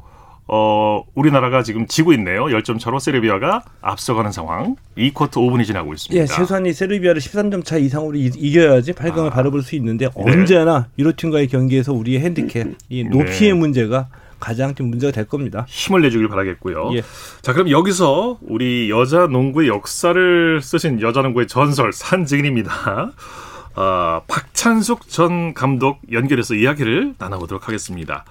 [0.47, 2.45] 어, 우리나라가 지금 지고 있네요.
[2.45, 4.75] 10점 차로 세르비아가 앞서가는 상황.
[4.97, 6.21] 2쿼터 5분이 지나고 있습니다.
[6.21, 9.29] 예, 최소한 이 세르비아를 13점 차 이상으로 이, 겨야지 8강을 아.
[9.31, 10.11] 바라볼 수 있는데 네.
[10.15, 13.53] 언제나 유로팀과의 경기에서 우리의 핸디캡, 이 높이의 네.
[13.53, 14.07] 문제가
[14.39, 15.65] 가장 좀 문제가 될 겁니다.
[15.67, 16.91] 힘을 내주길 바라겠고요.
[16.93, 17.01] 예.
[17.41, 23.11] 자, 그럼 여기서 우리 여자 농구의 역사를 쓰신 여자 농구의 전설 산증인입니다.
[23.75, 28.25] 어, 박찬숙 전 감독 연결해서 이야기를 나눠보도록 하겠습니다.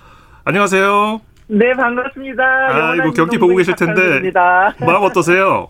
[0.44, 1.33] 안녕하세요.
[1.46, 2.42] 네, 반갑습니다.
[2.90, 4.30] 아이고, 경기 보고 계실 텐데.
[4.80, 5.68] 마음 어떠세요?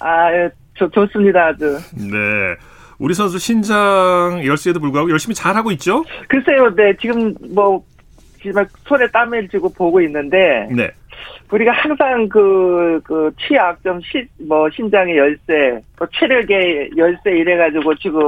[0.00, 1.78] 아, 예, 좋, 좋습니다, 아주.
[1.94, 2.56] 네.
[2.98, 6.02] 우리 선수 신장 열세에도 불구하고 열심히 잘하고 있죠?
[6.28, 6.94] 글쎄요, 네.
[7.00, 7.84] 지금 뭐,
[8.42, 10.68] 정말 손에 땀을 쥐고 보고 있는데.
[10.70, 10.90] 네.
[11.52, 18.20] 우리가 항상 그, 그, 취약점, 시, 뭐, 신장의 열쇠, 또 체력의 열쇠 이래가지고 지금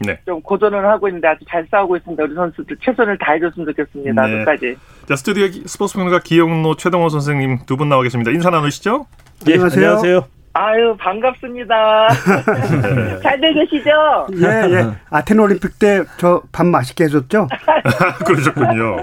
[0.00, 0.18] 네.
[0.24, 2.22] 좀 고전을 하고 있는데 아주 잘 싸우고 있습니다.
[2.24, 4.26] 우리 선수들 최선을 다해줬으면 좋겠습니다.
[4.26, 4.38] 네.
[4.38, 4.76] 끝까지.
[5.06, 8.30] 자, 스튜디오 스포츠 평론가 기영로 최동호 선생님 두 분 나와 계십니다.
[8.30, 9.06] 인사 나누시죠?
[9.46, 9.84] 네, 안녕하세요.
[9.86, 10.39] 안녕하세요.
[10.52, 12.08] 아유 반갑습니다.
[13.22, 13.90] 잘들 계시죠?
[14.34, 14.86] 예 예.
[15.10, 17.46] 아테네 올림픽 때 저 밥 맛있게 해줬죠?
[18.26, 18.96] 그러셨군요.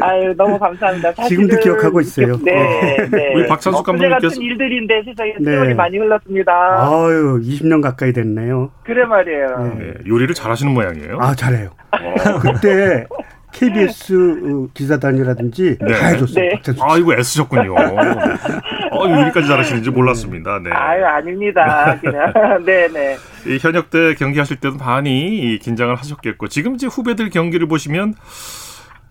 [0.00, 1.12] 아유 너무 감사합니다.
[1.12, 2.38] 지금도 기억하고 있어요.
[2.42, 3.34] 네, 네.
[3.34, 5.50] 우리 박찬수 감독님께서 같은 일들인데 세상에 네.
[5.52, 6.52] 세월이 많이 흘렀습니다.
[6.52, 8.70] 아유 20년 가까이 됐네요.
[8.84, 9.74] 그래 말이에요.
[9.78, 9.92] 네.
[10.08, 11.18] 요리를 잘하시는 모양이에요.
[11.20, 11.68] 아 잘해요.
[11.92, 12.38] 어.
[12.40, 13.06] 그때
[13.52, 15.92] KBS 어, 기사단이라든지 네.
[15.92, 16.48] 다 해줬어요.
[16.48, 16.62] 네.
[16.80, 17.74] 아, 이거 애쓰셨군요.
[18.92, 20.58] 어, 요리까지 잘하시는지 몰랐습니다.
[20.58, 20.70] 네.
[20.70, 21.98] 아유, 아닙니다.
[22.00, 22.32] 그냥.
[22.64, 23.16] 네네.
[23.46, 28.14] 이 현역 때 경기하실 때도 많이 긴장을 하셨겠고, 지금 이제 후배들 경기를 보시면,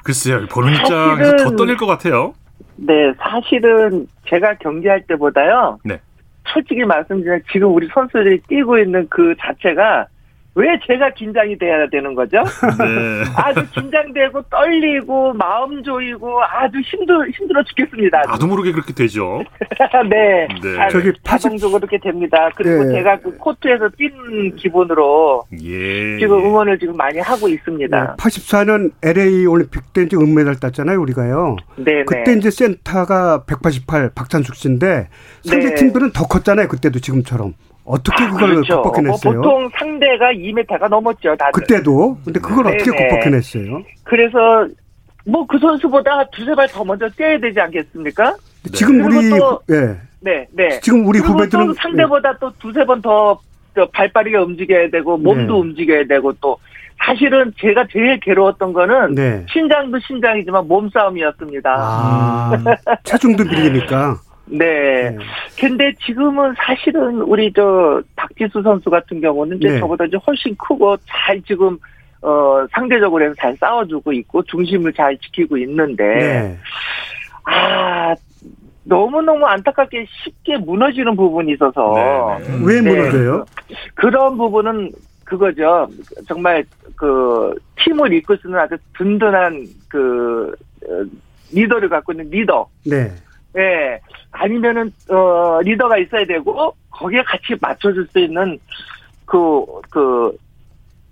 [0.03, 2.33] 글쎄요, 보는 입장에서 더 떨릴 것 같아요.
[2.75, 5.79] 네, 사실은 제가 경기할 때보다요.
[5.83, 5.99] 네.
[6.53, 10.07] 솔직히 말씀드리면 지금 우리 선수들이 뛰고 있는 그 자체가
[10.55, 12.37] 왜 제가 긴장이 돼야 되는 거죠?
[12.79, 13.23] 네.
[13.35, 18.21] 아주 긴장되고 떨리고 마음 조이고 아주 힘들 힘들어 죽겠습니다.
[18.27, 19.43] 나도 모르게 그렇게 되죠.
[20.09, 20.47] 네.
[20.61, 20.87] 네.
[20.91, 22.49] 저기 자동적으로 그렇게 됩니다.
[22.55, 22.93] 그리고 네.
[22.93, 26.17] 제가 그 코트에서 뛴 기분으로 예.
[26.19, 28.03] 지금 응원을 지금 많이 하고 있습니다.
[28.03, 28.07] 네.
[28.17, 31.57] 84년 LA 올림픽 때 이제 은메달 땄잖아요, 우리가요.
[31.77, 32.03] 네.
[32.05, 35.09] 그때 이제 센터가 188 박찬숙 씨인데
[35.43, 35.75] 상대 네.
[35.75, 37.53] 팀들은 더 컸잖아요, 그때도 지금처럼.
[37.89, 38.81] 어떻게 그걸 그렇죠.
[38.83, 39.33] 극복해냈어요?
[39.33, 41.51] 뭐 보통 상대가 2m가 넘었죠, 다들.
[41.53, 42.17] 그때도?
[42.23, 42.75] 근데 그걸 네네.
[42.75, 43.81] 어떻게 극복해냈어요?
[44.03, 44.67] 그래서
[45.25, 48.35] 뭐 그 선수보다 두세 발 더 먼저 뛰어야 되지 않겠습니까?
[48.63, 48.71] 네.
[48.73, 49.97] 지금 우리 또, 예.
[50.21, 50.79] 네, 네.
[50.81, 52.37] 지금 우리 후배들은 또 상대보다 네.
[52.39, 53.39] 또 두세 번더
[53.93, 55.59] 발빠르게 움직여야 되고 몸도 네.
[55.69, 56.57] 움직여야 되고 또
[57.03, 59.45] 사실은 제가 제일 괴로웠던 거는 네.
[59.51, 61.75] 신장도 신장이지만 몸싸움이었습니다.
[61.75, 62.51] 아,
[63.03, 64.17] 체중도 밀리니까.
[64.49, 65.11] 네.
[65.11, 65.17] 네.
[65.59, 69.79] 근데 지금은 사실은 우리 저 박지수 선수 같은 경우는 이제 네.
[69.79, 71.77] 저보다 이제 훨씬 크고 잘 지금
[72.21, 76.57] 어 상대적으로 해서 잘 싸워주고 있고 중심을 잘 지키고 있는데 네.
[77.45, 78.15] 아
[78.83, 82.59] 너무너무 안타깝게 쉽게 무너지는 부분이 있어서 네, 네.
[82.65, 82.89] 왜 네.
[82.89, 83.45] 무너져요?
[83.95, 84.91] 그런 부분은
[85.23, 85.87] 그거죠.
[86.27, 90.51] 정말 그 팀을 이끌 수 있는 아주 든든한 그
[90.85, 91.05] 어,
[91.53, 92.67] 리더를 갖고 있는 리더.
[92.85, 93.11] 네.
[93.59, 93.99] 예.
[94.31, 98.57] 아니면은 어 리더가 있어야 되고 거기에 같이 맞춰줄 수 있는
[99.25, 100.37] 그 그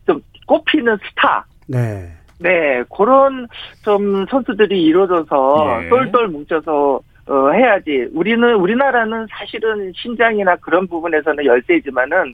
[0.07, 1.45] 좀 꼽히는 스타.
[1.67, 2.09] 네.
[2.39, 3.47] 네, 그런
[3.83, 5.89] 좀 선수들이 이루어져서 예.
[5.89, 8.07] 똘똘 뭉쳐서 어, 해야지.
[8.13, 12.33] 우리는 우리나라는 사실은 신장이나 그런 부분에서는 열세지만은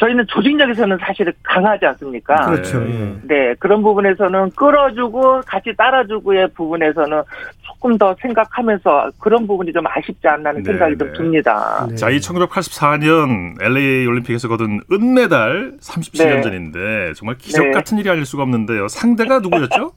[0.00, 2.46] 저희는 조직력에서는 사실 강하지 않습니까?
[2.46, 2.82] 그렇죠.
[2.88, 3.16] 예.
[3.24, 7.22] 네, 그런 부분에서는 끌어주고 같이 따라주고의 부분에서는
[7.60, 10.98] 조금 더 생각하면서 그런 부분이 좀 아쉽지 않나는 네, 생각이 네.
[10.98, 11.86] 좀 듭니다.
[11.90, 11.96] 네.
[11.96, 16.40] 자, 이 1984년 LA 올림픽에서 거둔 은메달 37년 네.
[16.40, 17.70] 전인데 정말 기적 네.
[17.72, 18.88] 같은 일이 아닐 수가 없는데요.
[18.88, 19.92] 상대가 누구였죠?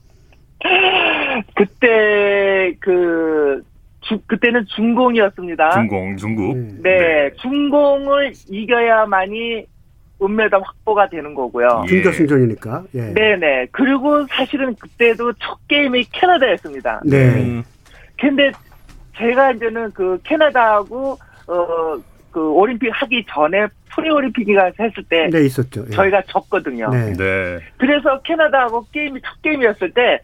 [1.56, 3.62] 그때 그
[4.02, 5.70] 주, 그때는 중공이었습니다.
[5.70, 6.56] 중공, 중국.
[6.82, 9.64] 네, 네, 중공을 이겨야만이
[10.22, 11.82] 은메달 확보가 되는 거고요.
[11.84, 11.88] 예.
[11.88, 12.84] 준결승전이니까.
[12.94, 13.00] 예.
[13.14, 13.68] 네네.
[13.72, 17.02] 그리고 사실은 그때도 첫 게임이 캐나다였습니다.
[17.04, 17.62] 네.
[18.18, 18.50] 근데
[19.16, 21.96] 제가 이제는 그 캐나다하고 어
[22.34, 25.84] 그 올림픽 하기 전에 프리올림픽이가 했을 때 네, 있었죠.
[25.86, 25.90] 예.
[25.92, 26.90] 저희가 졌거든요.
[26.90, 27.12] 네.
[27.12, 27.58] 네.
[27.76, 30.18] 그래서 캐나다하고 게임이 첫 게임이었을 때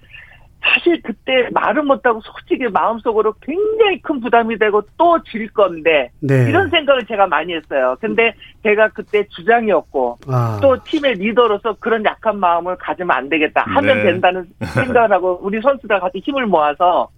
[0.63, 6.49] 사실 그때 말은 못하고 솔직히 마음속으로 굉장히 큰 부담이 되고 또 질 건데 네.
[6.49, 7.97] 이런 생각을 제가 많이 했어요.
[8.01, 10.59] 근데 제가 그때 주장이었고 아.
[10.63, 14.05] 또 팀의 리더로서 그런 약한 마음을 가지면 안 되겠다 하면 네.
[14.05, 17.09] 된다는 생각을 하고 우리 선수들 같이 힘을 모아서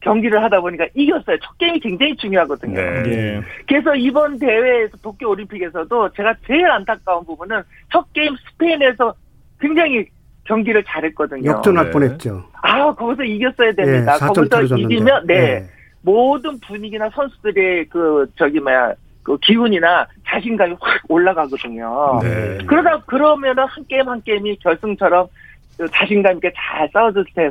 [0.00, 1.38] 경기를 하다 보니까 이겼어요.
[1.40, 2.74] 첫 게임이 굉장히 중요하거든요.
[2.74, 3.02] 네.
[3.02, 3.40] 네.
[3.66, 9.14] 그래서 이번 대회에서 도쿄 올림픽에서도 제가 제일 안타까운 부분은 첫 게임 스페인에서
[9.60, 10.06] 굉장히
[10.48, 11.48] 경기를 잘했거든요.
[11.48, 11.90] 역전할 네.
[11.90, 12.44] 뻔했죠.
[12.62, 14.18] 아 거기서 이겼어야 됩니다.
[14.18, 15.66] 네, 거기서 이기면 네, 네,
[16.02, 22.20] 모든 분위기나 선수들의 그 저기 뭐야 그 기운이나 자신감이 확 올라가거든요.
[22.22, 22.58] 네.
[22.66, 25.28] 그러다 그러면은 한 게임 한 게임이 결승처럼
[25.76, 27.50] 그 자신감 있게 잘 싸워줄 때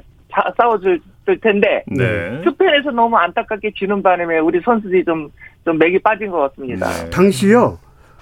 [0.57, 0.99] 싸워줄
[1.41, 2.41] 텐데 네.
[2.43, 5.29] 스페인에서 너무 안타깝게 지는 바람에 우리 선수들이 좀
[5.67, 6.87] 좀 맥이 빠진 것 같습니다.
[6.87, 7.09] 네.
[7.09, 7.77] 당시요.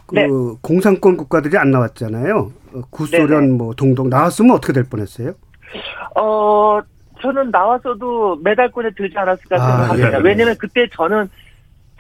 [0.08, 0.28] 그 네.
[0.62, 2.52] 공산권 국가들이 안 나왔잖아요.
[2.90, 3.54] 구소련 네네.
[3.54, 5.34] 뭐 동동 나왔으면 어떻게 될 뻔했어요?
[6.16, 6.80] 어
[7.22, 10.20] 저는 나와서도 메달권에 들지 않았을까 아, 생각합니다.
[10.20, 11.28] 예, 왜냐면 그때 저는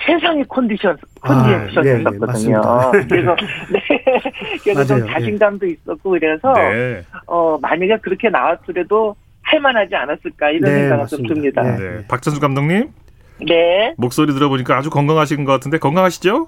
[0.01, 2.61] 최상의 컨디션 컨디션이었거든요.
[2.63, 3.35] 아, 예, 예, 그래서
[3.71, 3.81] 네
[4.63, 5.11] 그래서 좀 예.
[5.11, 7.03] 자신감도 있었고 이래서 네.
[7.27, 11.61] 어 만약에 그렇게 나왔더라도 할만하지 않았을까 이런 네, 생각이 좀 듭니다.
[11.63, 11.77] 네.
[11.77, 12.07] 네.
[12.07, 12.89] 박찬수 감독님.
[13.47, 13.93] 네.
[13.97, 16.47] 목소리 들어보니까 아주 건강하신 것 같은데 건강하시죠?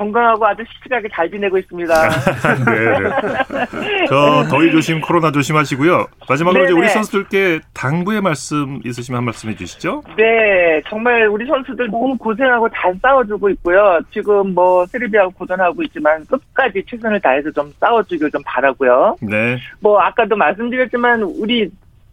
[0.00, 1.94] 건강하고 아주 씩씩하게 잘 지내고 있습니다.
[2.64, 4.06] 네, 네.
[4.08, 6.06] 저 더위 조심, 코로나 조심하시고요.
[6.26, 10.02] 마지막으로 이제 우리 선수들께 당부의 말씀 있으시면 한 말씀 해주시죠.
[10.16, 14.00] 네, 정말 우리 선수들 너무 고생하고 잘 싸워주고 있고요.
[14.10, 19.16] 지금 뭐 세르비아하고 고전하고 있지만 끝까지 최선을 다해서 좀 싸워주길 좀 바라고요.
[19.20, 19.58] 네.
[19.80, 21.70] 뭐 아까도 말씀드렸지만 우리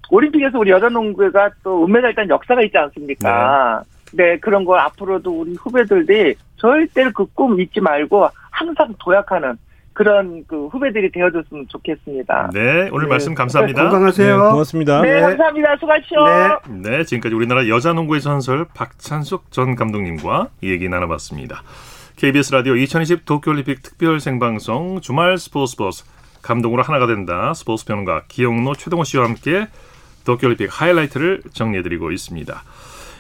[0.10, 3.84] 올림픽에서 우리 여자 농구가 또 은메달 딴 역사가 있지 않습니까?
[3.84, 3.97] 네.
[4.14, 9.58] 네, 그런 걸 앞으로도 우리 후배들이 절대 그꿈 잊지 말고 항상 도약하는
[9.94, 12.52] 그런 그 후배들이 되어줬으면 좋겠습니다.
[12.54, 13.10] 네, 오늘 네.
[13.10, 13.84] 말씀 감사합니다.
[13.84, 14.44] 네, 건강하세요.
[14.44, 15.02] 네, 고맙습니다.
[15.02, 15.76] 네, 감사합니다.
[15.78, 16.24] 수고하십시오.
[16.24, 16.90] 네.
[16.98, 21.64] 네, 지금까지 우리나라 여자 농구의 전설 박찬숙 전 감독님과 이 얘기 나눠봤습니다.
[22.18, 26.04] KBS 라디오 2020 도쿄올림픽 특별 생방송 주말 스포츠 버스
[26.44, 29.68] 감동으로 하나가 된다 스포츠 평론가 기영노 최동호 씨와 함께
[30.26, 32.64] 도쿄올림픽 하이라이트를 정리해드리고 있습니다.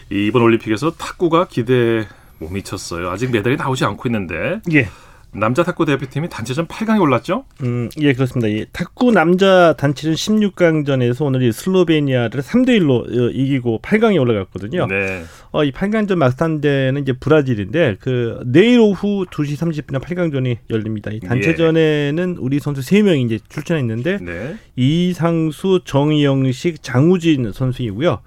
[0.10, 2.06] 이번 올림픽에서 탁구가 기대에
[2.40, 3.10] 못 미쳤어요.
[3.10, 4.62] 아직 메달이 나오지 않고 있는데.
[4.74, 4.88] 예.
[5.34, 7.44] 남자 탁구 대표팀이 단체전 8강에 올랐죠?
[7.62, 8.48] 음, 예, 그렇습니다.
[8.48, 14.88] 이 탁구 남자 단체전 16강전에서 오늘 이 슬로베니아를 3대 1로 어, 이기고 8강에 올라갔거든요.
[14.88, 15.24] 네.
[15.52, 21.12] 어, 이 8강전 막판대는 이제 브라질인데 그 내일 오후 2시 30분에 8강전이 열립니다.
[21.12, 22.42] 이 단체전에는 예.
[22.42, 24.56] 우리 선수 3명이 이제 출전했는데 네.
[24.76, 28.22] 이상수, 정영식, 장우진 선수이고요.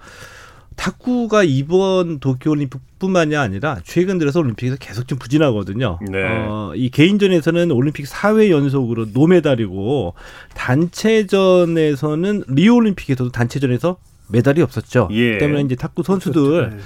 [0.81, 5.99] 탁구가 이번 도쿄올림픽뿐만이 아니라 최근 들어서 올림픽에서 계속 좀 부진하거든요.
[6.11, 6.22] 네.
[6.24, 10.14] 어, 이 개인전에서는 올림픽 4회 연속으로 노메달이고
[10.55, 15.09] 단체전에서는 리오 올림픽에서도 단체전에서 메달이 없었죠.
[15.12, 15.37] 예.
[15.37, 16.78] 때문에 이제 탁구 선수들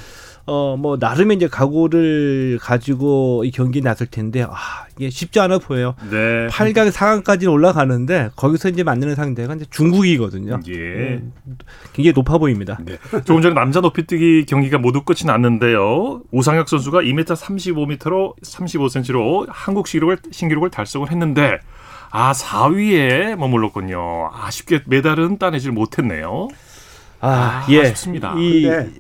[0.47, 5.95] 어, 뭐, 나름의 이제 각오를 가지고 이 경기에 나설 텐데, 아, 이게 쉽지 않아 보여요.
[6.11, 6.49] 네.
[6.49, 10.61] 8강, 4강까지 올라가는데, 거기서 이제 만나는 상대가 이제 중국이거든요.
[10.69, 10.73] 예.
[10.75, 11.33] 음,
[11.95, 12.79] 굉장히 높아 보입니다.
[12.85, 12.99] 네.
[13.25, 16.21] 조금 전에 남자 높이뛰기 경기가 모두 끝이 났는데요.
[16.31, 21.59] 우상혁 선수가 2m 35m로 35cm로 한국 신기록을, 신기록을 달성을 했는데,
[22.11, 24.31] 아, 4위에 머물렀군요.
[24.35, 26.49] 아쉽게 메달은 따내질 못했네요.
[27.21, 27.81] 아, 아 예.
[27.81, 28.35] 아쉽습니다.
[28.37, 28.91] 이, 네.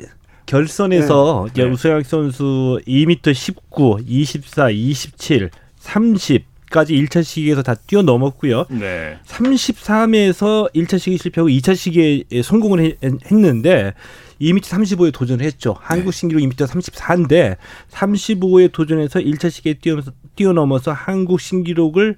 [0.47, 1.65] 결선에서 네.
[1.65, 8.65] 우승혁 선수 2m 19, 24, 27, 30 까지 1차 시기에서 다 뛰어넘었고요.
[8.71, 9.19] 네.
[9.27, 12.97] 33에서 1차 시기 실패하고 2차 시기에 성공을
[13.31, 13.95] 했는데
[14.41, 15.77] 2m 35에 도전을 했죠.
[15.79, 17.59] 한국 신기록 2m 34인데
[17.93, 22.17] 35에 도전해서 1차 시기에 뛰어넘어서, 뛰어넘어서 한국 신기록을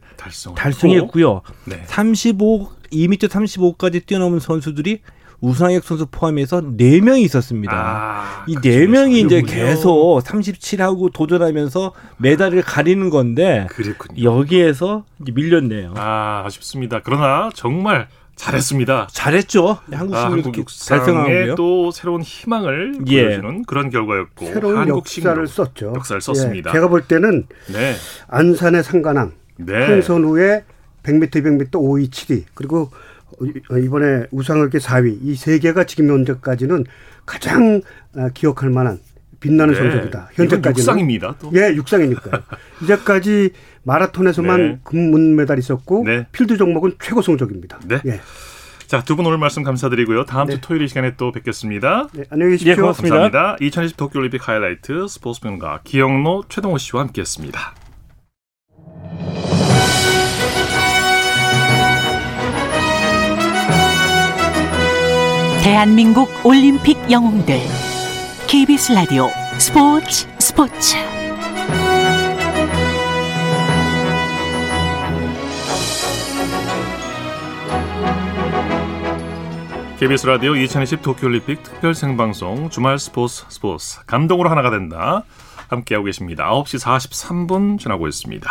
[0.56, 1.42] 달성했고요.
[1.66, 1.82] 네.
[1.84, 5.00] 35 2m 35까지 뛰어넘은 선수들이
[5.40, 7.74] 우상혁 선수 포함해서 4명이 있었습니다.
[7.74, 14.22] 아, 이 4명이 이제 계속 37하고 도전하면서 메달을 가리는 건데 그랬군요.
[14.22, 15.94] 여기에서 이제 밀렸네요.
[15.96, 17.00] 아, 아쉽습니다.
[17.04, 19.08] 그러나 정말 잘했습니다.
[19.10, 19.78] 잘했죠.
[19.90, 23.24] 한국 아, 신기록에 또 새로운 희망을 예.
[23.24, 25.92] 보여주는 그런 결과였고 새로운 한국 역사를 썼죠.
[25.96, 26.70] 역사를 썼습니다.
[26.70, 26.72] 예.
[26.74, 27.94] 제가 볼 때는 네.
[28.28, 29.86] 안산의 상관왕, 네.
[29.86, 30.64] 홍선우의
[31.02, 32.90] 100m, 200m 5위 7위 그리고 어,
[33.84, 36.84] 이번에 우상학계 4위 이 세 개가 지금 현재까지는
[37.24, 37.80] 가장
[38.16, 38.98] 어, 기억할 만한
[39.40, 39.80] 빛나는 네.
[39.80, 40.30] 성적이다.
[40.32, 41.36] 현재까지는 육상입니다.
[41.40, 41.50] 또.
[41.54, 42.42] 예, 육상이니까요.
[42.82, 43.50] 이제까지
[43.82, 44.80] 마라톤에서만 네.
[44.84, 46.26] 금메달 있었고 네.
[46.32, 47.78] 필드 종목은 최고 성적입니다.
[47.86, 48.00] 네.
[48.06, 48.20] 예.
[48.86, 50.24] 자, 두 분 오늘 말씀 감사드리고요.
[50.26, 50.60] 다음 주 네.
[50.60, 52.08] 토요일 이 시간에 또 뵙겠습니다.
[52.14, 52.72] 네, 안녕히 계십시오.
[52.72, 53.16] 예, 고맙습니다.
[53.18, 53.56] 감사합니다.
[53.64, 57.74] 2020 도쿄올림픽 하이라이트 스포츠평가 기영로 최동호 씨와 함께했습니다.
[65.66, 67.58] 대한민국 올림픽 영웅들
[68.46, 70.94] KBS 라디오 스포츠 스포츠
[79.98, 85.24] KBS 라디오 2020 도쿄올림픽 특별 생방송 주말 스포츠 스포츠 감동으로 하나가 된다
[85.66, 86.48] 함께하고 계십니다.
[86.48, 88.48] 9시 43분 지나고 있습니다.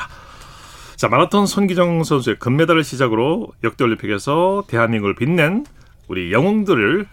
[0.98, 5.64] 자 마라톤 손기정 선수의 금메달을 시작으로 역대 올림픽에서 대한민국을 빛낸
[6.08, 7.08] 우리 영웅들을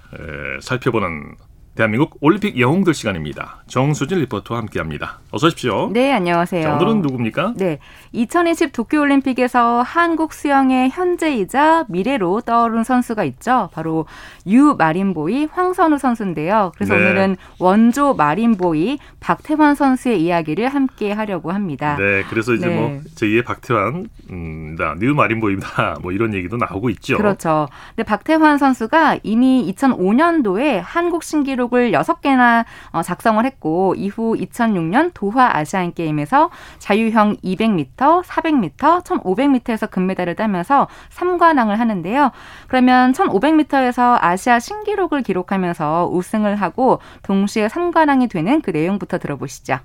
[0.61, 1.37] 살펴보는
[1.75, 3.63] 대한민국 올림픽 영웅들 시간입니다.
[3.67, 5.21] 정수진 리포터와 함께합니다.
[5.31, 5.89] 어서 오십시오.
[5.91, 6.63] 네, 안녕하세요.
[6.63, 7.55] 자, 오늘은 누굽니까?
[7.57, 7.79] 네,
[8.13, 13.71] 2020 도쿄올림픽에서 한국 수영의 현재이자 미래로 떠오른 선수가 있죠.
[13.73, 14.05] 바로
[14.47, 16.73] 뉴 마린보이 황선우 선수인데요.
[16.75, 17.01] 그래서 네.
[17.01, 21.97] 오늘은 원조 마린보이 박태환 선수의 이야기를 함께 하려고 합니다.
[21.97, 22.77] 네, 그래서 이제 네.
[22.77, 26.01] 뭐 제2의 박태환, 음, 뉴 마린보이다.
[26.03, 27.17] 뭐 이런 얘기도 나오고 있죠.
[27.17, 27.67] 그렇죠.
[27.97, 35.57] 근데 박태환 선수가 이미 2005년도에 한국 신기록 을 6개나 어, 작성을 했고 이후 2006년 도하
[35.57, 42.31] 아시안 게임에서 자유형 200m, 400m, 1500m에서 금메달을 따면서 3관왕을 하는데요.
[42.69, 49.79] 그러면 1500m에서 아시아 신기록을 기록하면서 우승을 하고 동시에 3관왕이 되는 그 내용부터 들어보시죠.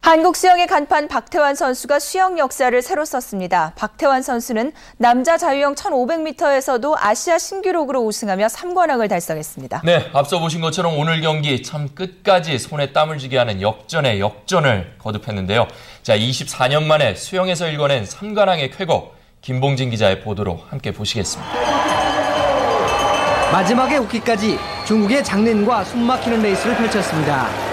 [0.00, 3.72] 한국 수영의 간판 박태환 선수가 수영 역사를 새로 썼습니다.
[3.76, 9.82] 박태환 선수는 남자 자유형 1500m에서도 아시아 신기록으로 우승하며 3관왕을 달성했습니다.
[9.84, 15.66] 네, 앞서 보신 것처럼 오늘 경기 참 끝까지 손에 땀을 쥐게 하는 역전에 역전을 거듭했는데요.
[16.02, 21.52] 자, 24년 만에 수영에서 일궈낸 3관왕의 쾌거 김봉진 기자의 보도로 함께 보시겠습니다.
[23.52, 27.67] 마지막에 오기까지 중국의 장린과 숨막히는 레이스를 펼쳤습니다.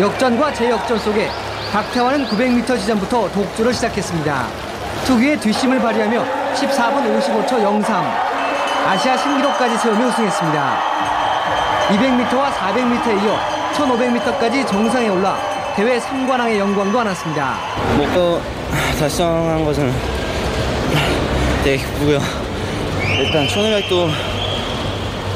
[0.00, 1.30] 역전과 재역전 속에
[1.72, 4.46] 박태환은 900m 지점부터 독주를 시작했습니다.
[5.04, 6.24] 특유의 뒷심을 발휘하며
[6.54, 8.04] 14분 55초 03
[8.86, 10.78] 아시아 신기록까지 세우며 우승했습니다.
[11.90, 13.38] 200m와 400m에 이어
[13.74, 15.36] 1500m까지 정상에 올라
[15.76, 17.56] 대회 3관왕의 영광도 안았습니다.
[17.96, 18.40] 목표
[18.98, 19.92] 달성한 것은
[21.62, 22.18] 되게 기쁘고요.
[23.18, 24.08] 일단 초능력도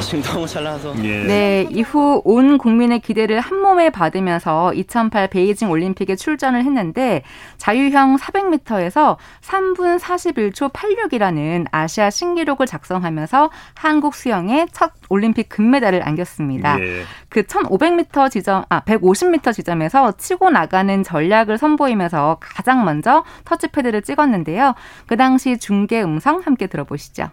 [0.08, 0.94] 지금 너무 잘 나와서.
[1.04, 1.22] 예.
[1.24, 7.22] 네, 이후 온 국민의 기대를 한 몸에 받으면서 2008 베이징 올림픽에 출전을 했는데
[7.58, 16.80] 자유형 400m에서 3분 41초 86이라는 아시아 신기록을 작성하면서 한국 수영의 첫 올림픽 금메달을 안겼습니다.
[16.80, 17.02] 예.
[17.28, 24.74] 그 1500m 지점, 아, 150m 지점에서 치고 나가는 전략을 선보이면서 가장 먼저 터치패드를 찍었는데요.
[25.06, 27.28] 그 당시 중계 음성 함께 들어보시죠.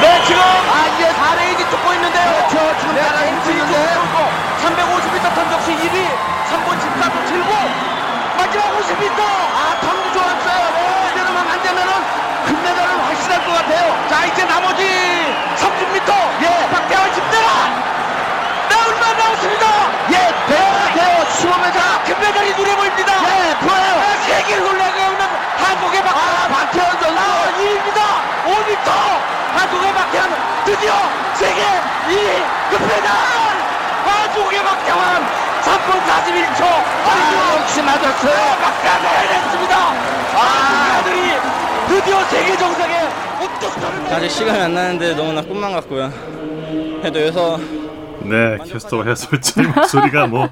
[0.00, 1.43] 네, 지금 아 이제 4
[1.74, 2.30] 쫓고 있는데요.
[2.30, 2.78] 그렇죠.
[2.78, 3.98] 지금 네, 4레인이 있는데
[4.62, 6.06] 350m 턴적시 1위,
[6.50, 7.50] 3번 집사도 7고
[8.38, 10.70] 마지막 50m 아 턴도 좋았어요.
[10.70, 11.10] 네.
[11.10, 11.92] 이대로만 안 되면은
[12.46, 14.08] 금메달은 확실할 것 같아요.
[14.08, 14.84] 자 이제 나머지
[15.56, 17.48] 30m 예 박태환 10대가
[18.70, 19.66] 나 얼마 나왔습니다.
[20.12, 20.16] 예
[20.46, 20.64] 돼요
[20.94, 23.12] 돼요 15m 금메달이 눈에 보입니다.
[23.14, 23.94] 예 보여요.
[23.98, 25.18] 아, 세계를 올라가는
[25.58, 28.00] 한국의 박 아, 박태환 선수 아, 2위입니다.
[28.46, 30.30] 5m 한국의 박태환
[30.66, 31.62] 드디어 세계
[32.08, 33.08] 2위 금메달
[34.04, 35.26] 한국의 박태환
[35.62, 38.56] 3분 41초 아, 역시 맞았어요.
[38.62, 39.76] 박태환을 해냈습니다.
[39.76, 41.32] 아, 아들이
[41.88, 43.08] 드디어 세계 정상에
[43.40, 43.72] 우뚝
[44.12, 46.12] 아직 시간이 안 나는데 너무나 꿈만 같고요.
[47.00, 47.58] 그래도 여기서
[48.28, 50.48] 네, 캐스터 해설자의 목소리가 뭐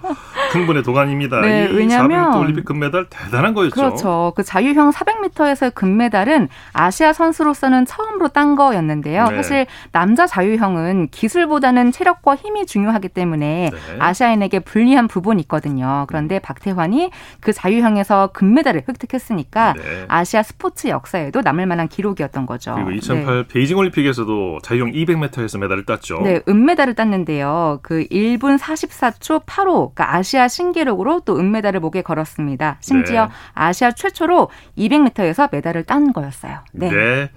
[0.53, 1.41] 흥분의 도가니입니다.
[1.41, 3.75] 네, 왜냐하면 올림픽 금메달 대단한 거였죠.
[3.75, 4.33] 그렇죠.
[4.37, 9.29] 그 자유형 400m에서의 금메달은 아시아 선수로서는 처음으로 딴 거였는데요.
[9.29, 9.37] 네.
[9.37, 13.97] 사실 남자 자유형은 기술보다는 체력과 힘이 중요하기 때문에 네.
[13.99, 16.05] 아시아인에게 불리한 부분이 있거든요.
[16.09, 17.11] 그런데 박태환이
[17.41, 19.83] 그 자유형에서 금메달을 획득했으니까 네.
[20.09, 22.75] 아시아 스포츠 역사에도 남을 만한 기록이었던 거죠.
[22.75, 26.21] 그리고 2008 베이징 올림픽에서도 자유형 200m에서 메달을 땄죠.
[26.23, 27.62] 네, 은메달을 땄는데요.
[27.83, 32.79] 그 1분 44초 8호, 그러니까 아시아 신기록으로 또 은메달을 목에 걸었습니다.
[32.81, 33.33] 심지어 네.
[33.55, 36.61] 아시아 최초로 200m에서 메달을 딴 거였어요.
[36.73, 36.91] 네.
[36.91, 37.31] 네.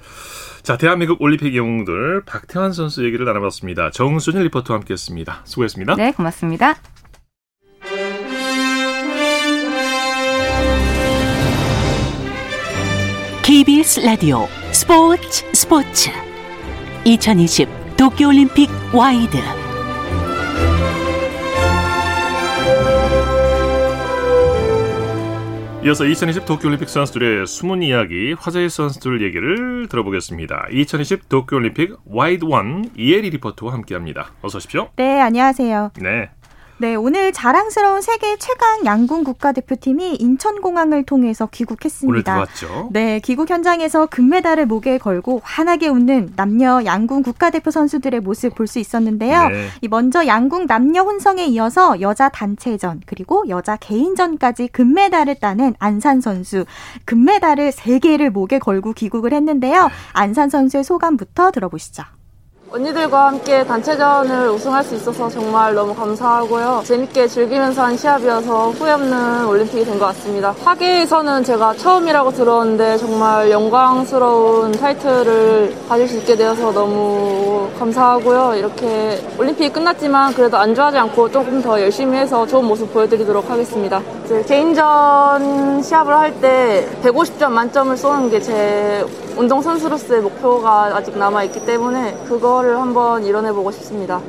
[0.63, 3.91] 자, 대한민국 올림픽 영웅들 박태환 선수 얘기를 나눠봤습니다.
[3.91, 5.41] 정순일 리포터와 함께했습니다.
[5.43, 5.95] 수고했습니다.
[5.95, 6.75] 네, 고맙습니다.
[13.43, 16.09] KBS 라디오 스포츠 스포츠
[17.03, 19.64] 2020 도쿄올림픽 와이드
[25.85, 30.69] 이어서 2020 도쿄올림픽 선수들의 숨은 이야기, 화제의 선수들 얘기를 들어보겠습니다.
[30.71, 34.31] 2020 도쿄올림픽 와이드 원 이혜리 리포터와 함께합니다.
[34.41, 34.89] 어서 오십시오.
[34.95, 35.91] 네, 안녕하세요.
[36.01, 36.31] 네.
[36.77, 42.09] 네, 오늘 자랑스러운 세계 최강 양궁 국가대표팀이 인천공항을 통해서 귀국했습니다.
[42.11, 42.89] 오늘 들어왔죠.
[42.91, 48.79] 네, 귀국 현장에서 금메달을 목에 걸고 환하게 웃는 남녀 양궁 국가대표 선수들의 모습 볼 수
[48.79, 49.47] 있었는데요.
[49.49, 49.67] 네.
[49.81, 56.65] 이 먼저 양궁 남녀 혼성에 이어서 여자 단체전 그리고 여자 개인전까지 금메달을 따는 안산 선수
[57.05, 59.89] 금메달을 3개를 목에 걸고 귀국을 했는데요.
[60.11, 62.03] 안산 선수의 소감부터 들어보시죠.
[62.71, 66.81] 언니들과 함께 단체전을 우승할 수 있어서 정말 너무 감사하고요.
[66.83, 70.53] 재밌게 즐기면서 한 시합이어서 후회 없는 올림픽이 된 것 같습니다.
[70.65, 78.55] 하계에서는 제가 처음이라고 들었는데 정말 영광스러운 타이틀을 가질 수 있게 되어서 너무 감사하고요.
[78.55, 84.01] 이렇게 올림픽이 끝났지만 그래도 안좋아하지 않고 조금 더 열심히 해서 좋은 모습 보여드리도록 하겠습니다.
[84.47, 89.05] 개인전 시합을 할 때 150점 만점을 쏘는 게 제
[89.37, 94.21] 운동선수로서의 목표가 아직 남아있기 때문에 그 걸걸 한번 이뤄내보고 싶습니다.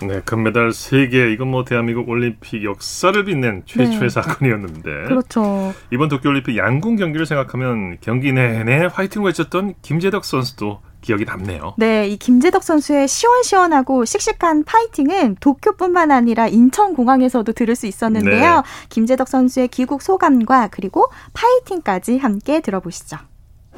[0.00, 1.32] 네, 금메달 3개.
[1.32, 4.08] 이건 뭐 대한민국 올림픽 역사를 빛낸 최초의 네.
[4.08, 5.04] 사건이었는데.
[5.06, 5.72] 그렇죠.
[5.92, 11.74] 이번 도쿄올림픽 양궁 경기를 생각하면 경기 내내 화이팅 외쳤던 김재덕 선수도 기억이 남네요.
[11.78, 18.54] 네, 이 김재덕 선수의 시원시원하고 씩씩한 파이팅은 도쿄뿐만 아니라 인천공항에서도 들을 수 있었는데요.
[18.56, 18.62] 네.
[18.88, 23.18] 김재덕 선수의 귀국 소감과 그리고 파이팅까지 함께 들어보시죠.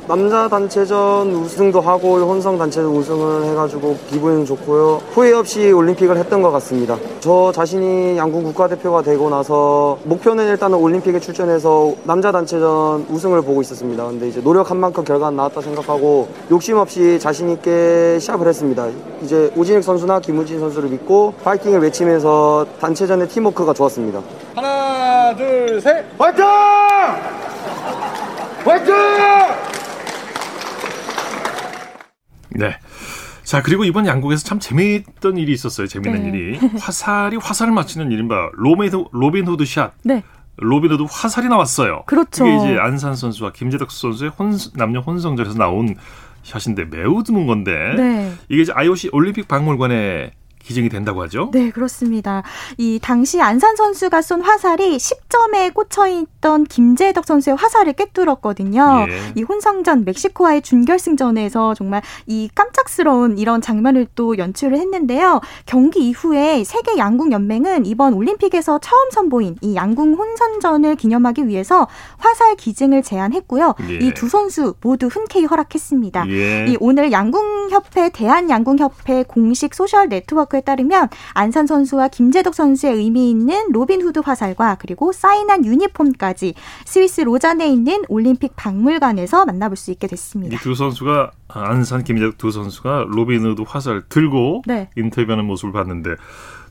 [0.07, 5.01] 남자 단체전 우승도 하고 혼성 단체전 우승을 해가지고 기분 좋고요.
[5.12, 6.99] 후회 없이 올림픽을 했던 것 같습니다.
[7.20, 14.05] 저 자신이 양궁 국가대표가 되고 나서 목표는 일단은 올림픽에 출전해서 남자 단체전 우승을 보고 있었습니다.
[14.05, 18.88] 근데 이제 노력한 만큼 결과는 나왔다 생각하고 욕심 없이 자신 있게 시합을 했습니다.
[19.22, 24.20] 이제 오진익 선수나 김우진 선수를 믿고 파이팅을 외치면서 단체전의 팀워크가 좋았습니다.
[24.55, 26.45] 하나, 둘, 셋, 화이팅!
[28.64, 28.95] 화이팅!
[32.55, 32.78] 네.
[33.42, 35.86] 자, 그리고 이번 양궁에서 참 재미있던 일이 있었어요.
[35.86, 36.38] 재미있는 네.
[36.38, 36.59] 일이.
[36.80, 39.92] 화살이 화살을 맞추는 이른바 로빈, 로빈 후드 샷.
[40.02, 40.22] 네.
[40.57, 42.05] 로빈 후드 화살이 나왔어요.
[42.07, 42.46] 그렇죠.
[42.46, 45.94] 이게 이제 안산 선수와 김제덕 선수의 혼, 남녀 혼성전에서 나온
[46.42, 48.32] 샷인데 매우 드문 건데 네.
[48.48, 50.32] 이게 이제 IOC 올림픽 박물관에
[50.64, 51.50] 기증이 된다고 하죠?
[51.52, 52.42] 네, 그렇습니다.
[52.78, 59.06] 이 당시 안산 선수가 쏜 화살이 10점에 꽂혀 있던 김제덕 선수의 화살을 꿰뚫었거든요.
[59.08, 59.32] 예.
[59.34, 65.40] 이 혼성전 멕시코와의 준결승전에서 정말 이 깜짝스러운 이런 장면을 또 연출을 했는데요.
[65.66, 71.86] 경기 이후에 세계 양궁 연맹은 이번 올림픽에서 처음 선보인 이 양궁 혼성전을 기념하기 위해서
[72.16, 73.74] 화살 기증을 제안했고요.
[73.90, 73.94] 예.
[73.96, 76.28] 이 두 선수 모두 흔쾌히 허락했습니다.
[76.30, 76.66] 예.
[76.68, 83.72] 이 오늘 양궁협회 대한양궁협회 공식 소셜 네트워크 에 따르면 안산 선수와 김제덕 선수의 의미 있는
[83.72, 90.55] 로빈 후드 화살과 그리고 사인한 유니폼까지 스위스 로잔에 있는 올림픽 박물관에서 만나볼 수 있게 됐습니다.
[90.55, 94.88] 이 두 선수가 안산 김제덕 두 선수가 로빈 후드 화살 들고 네.
[94.96, 96.14] 인터뷰하는 모습을 봤는데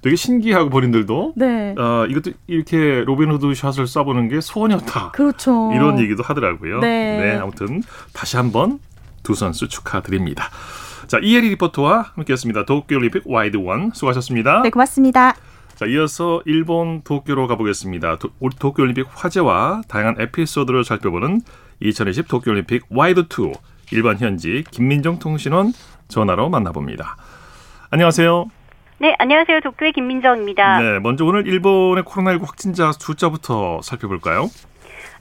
[0.02, 1.76] 되게 신기하고 본인들도 네.
[1.78, 5.12] 어, 이것도 이렇게 로빈 후드 샷을 쏴보는 게 소원이었다.
[5.12, 5.72] 그렇죠.
[5.74, 6.80] 이런 얘기도 하더라고요.
[6.80, 7.18] 네.
[7.20, 7.82] 네 아무튼
[8.14, 8.80] 다시 한번
[9.24, 10.50] 두 선수 축하드립니다.
[11.14, 12.66] 자, 이혜리 리포터와 함께했습니다.
[12.66, 14.64] 도쿄올림픽 와이드 원 수고하셨습니다.
[14.64, 15.36] 네, 고맙습니다.
[15.76, 18.18] 자, 이어서 일본 도쿄로 가보겠습니다.
[18.18, 21.42] 도, 도쿄올림픽 화제와 다양한 에피소드를 살펴보는
[21.82, 25.74] 2020 도쿄올림픽 와이드 일본 현지 김민정 통신원
[26.08, 27.16] 전화로 만나봅니다.
[27.92, 28.50] 안녕하세요.
[28.98, 29.60] 네, 안녕하세요.
[29.60, 30.80] 도쿄의 김민정입니다.
[30.80, 34.50] 네, 먼저 오늘 일본의 코로나19 확진자 숫자부터 살펴볼까요?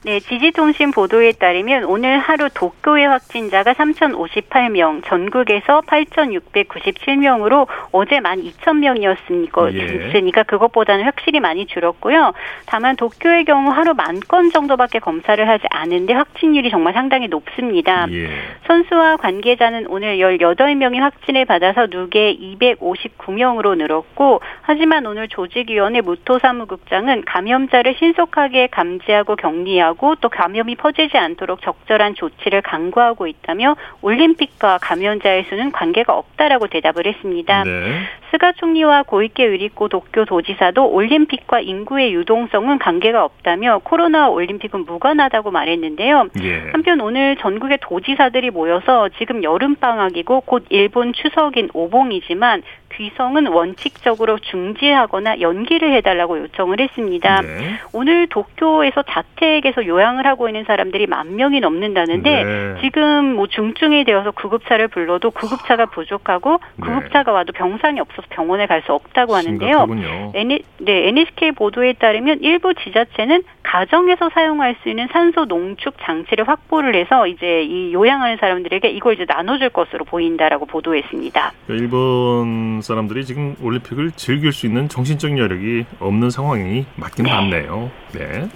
[0.05, 10.43] 네, 지지통신 보도에 따르면 오늘 하루 도쿄의 확진자가 3,058명, 전국에서 8,697명으로 어제 12,000명이었으니까 예.
[10.43, 12.33] 그것보다는 확실히 많이 줄었고요.
[12.65, 18.07] 다만 도쿄의 경우 하루 만 건 정도밖에 검사를 하지 않은데 확진율이 정말 상당히 높습니다.
[18.11, 18.29] 예.
[18.67, 27.95] 선수와 관계자는 오늘 18명이 확진을 받아서 누계 259명으로 늘었고 하지만 오늘 조직위원회 무토 사무국장은 감염자를
[27.99, 35.71] 신속하게 감지하고 격리하고 하고 또 감염이 퍼지지 않도록 적절한 조치를 강구하고 있다며 올림픽과 감염자의 수는
[35.71, 37.63] 관계가 없다라고 대답을 했습니다.
[37.63, 38.01] 네.
[38.31, 46.29] 스가 총리와 고이케 유리코 도쿄 도지사도 올림픽과 인구의 유동성은 관계가 없다며 코로나와 올림픽은 무관하다고 말했는데요.
[46.41, 46.69] 예.
[46.71, 52.63] 한편 오늘 전국의 도지사들이 모여서 지금 여름 방학이고 곧 일본 추석인 오봉이지만
[52.95, 57.41] 귀성은 원칙적으로 중지하거나 연기를 해달라고 요청을 했습니다.
[57.41, 57.79] 네.
[57.93, 62.75] 오늘 도쿄에서 자택에서 요양을 하고 있는 사람들이 만 명이 넘는다는데 네.
[62.81, 66.85] 지금 뭐 중증이 되어서 구급차를 불러도 구급차가 부족하고 네.
[66.85, 69.87] 구급차가 와도 병상이 없어서 병원에 갈 수 없다고 하는데요.
[70.35, 76.95] N, 네, NHK 보도에 따르면 일부 지자체는 가정에서 사용할 수 있는 산소 농축 장치를 확보를
[76.95, 81.53] 해서 이제 이 요양하는 사람들에게 이걸 이제 나눠줄 것으로 보인다라고 보도했습니다.
[81.69, 87.31] 일본 사람들이 지금 올림픽을 즐길 수 있는 정신적 여력이 없는 상황이 맞긴 네.
[87.31, 87.91] 맞네요.
[88.13, 88.49] 네.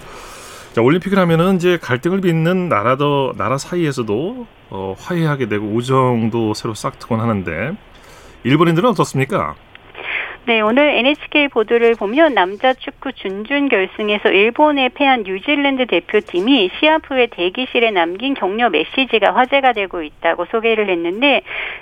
[0.73, 6.99] 자, 올림픽을 하면은 이제 갈등을 빚는 나라도 나라 사이에서도 어, 화해하게 되고 우정도 새로 싹
[6.99, 7.75] 트곤 하는데
[8.43, 9.55] 일본인들은 어떻습니까?
[10.47, 17.27] 네, 오늘 NHK 보도를 보면 남자 축구 준준 결승에서 일본에 패한 뉴질랜드 대표팀이 시합 후에
[17.27, 21.41] 대기실에 남긴 격려 메시지가 화제가 되고 있다고 소개를 했는데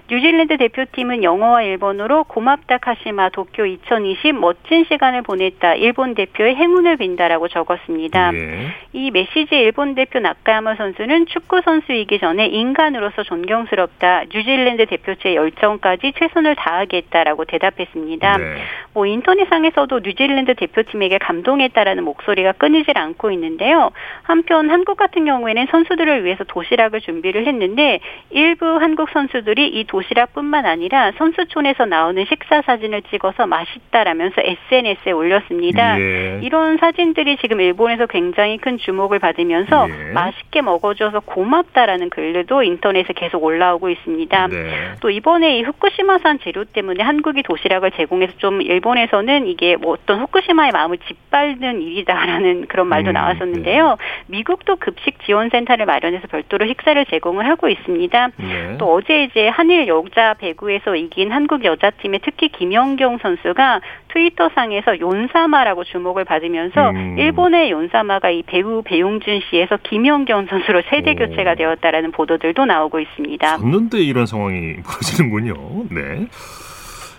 [0.09, 5.75] 뉴질랜드 대표팀은 영어와 일본어로 고맙다 카시마 도쿄 2020 멋진 시간을 보냈다.
[5.75, 8.33] 일본 대표의 행운을 빈다라고 적었습니다.
[8.33, 8.67] 예.
[8.93, 14.23] 이 메시지 일본 대표 나카야마 선수는 축구 선수이기 전에 인간으로서 존경스럽다.
[14.33, 18.37] 뉴질랜드 대표체의 열정까지 최선을 다하겠다라고 대답했습니다.
[18.37, 18.54] 네.
[18.93, 23.91] 뭐 인터넷상에서도 뉴질랜드 대표팀에게 감동했다라는 목소리가 끊이질 않고 있는데요.
[24.23, 27.99] 한편 한국 같은 경우에는 선수들을 위해서 도시락을 준비를 했는데
[28.29, 35.99] 일부 한국 선수들이 이 도시락뿐만 아니라 선수촌에서 나오는 식사 사진을 찍어서 맛있다라면서 SNS에 올렸습니다.
[35.99, 36.39] 예.
[36.41, 40.11] 이런 사진들이 지금 일본에서 굉장히 큰 주목을 받으면서 예.
[40.13, 44.47] 맛있게 먹어줘서 고맙다라는 글들도 인터넷에 계속 올라오고 있습니다.
[44.47, 44.93] 네.
[45.01, 50.71] 또 이번에 이 후쿠시마산 재료 때문에 한국이 도시락을 제공해서 좀좀 일본에서는 이게 뭐 어떤 후쿠시마의
[50.71, 53.89] 마음을 짓밟는 일이다라는 그런 말도 음, 나왔었는데요.
[53.89, 53.95] 네.
[54.27, 58.27] 미국도 급식 지원센터를 마련해서 별도로 식사를 제공을 하고 있습니다.
[58.37, 58.77] 네.
[58.77, 66.23] 또 어제 이제 한일 여자 배구에서 이긴 한국 여자팀의 특히 김연경 선수가 트위터상에서 윤사마라고 주목을
[66.23, 67.17] 받으면서 음.
[67.17, 73.57] 일본의 윤사마가 이 배우 배용준 씨에서 김연경 선수로 세대 교체가 되었다라는 보도들도 나오고 있습니다.
[73.57, 75.85] 잡는데 이런 상황이 벌어지는군요.
[75.89, 76.27] 네.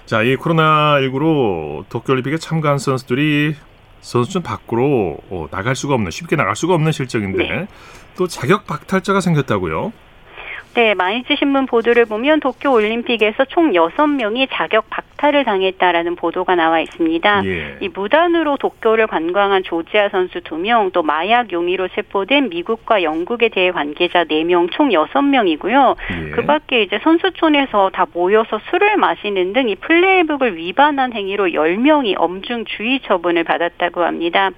[0.06, 3.56] 자, 이 코로나19로 도쿄올림픽에 참가한 선수들이
[4.00, 7.66] 선수촌 밖으로 어, 나갈 수가 없는 쉽게 나갈 수가 없는 실정인데 네.
[8.16, 9.92] 또 자격 박탈자가 생겼다고요?
[10.76, 17.46] 네, 마이츠 신문 보도를 보면 도쿄 올림픽에서 총 6명이 자격 박탈을 당했다라는 보도가 나와 있습니다.
[17.46, 17.78] 예.
[17.80, 24.24] 이 무단으로 도쿄를 관광한 조지아 선수 2명, 또 마약 용의로 체포된 미국과 영국에 대해 관계자
[24.24, 25.96] 4명 총 6명이고요.
[26.10, 26.30] 예.
[26.32, 32.66] 그 밖에 이제 선수촌에서 다 모여서 술을 마시는 등 이 플레이북을 위반한 행위로 10명이 엄중
[32.66, 34.50] 주의 처분을 받았다고 합니다.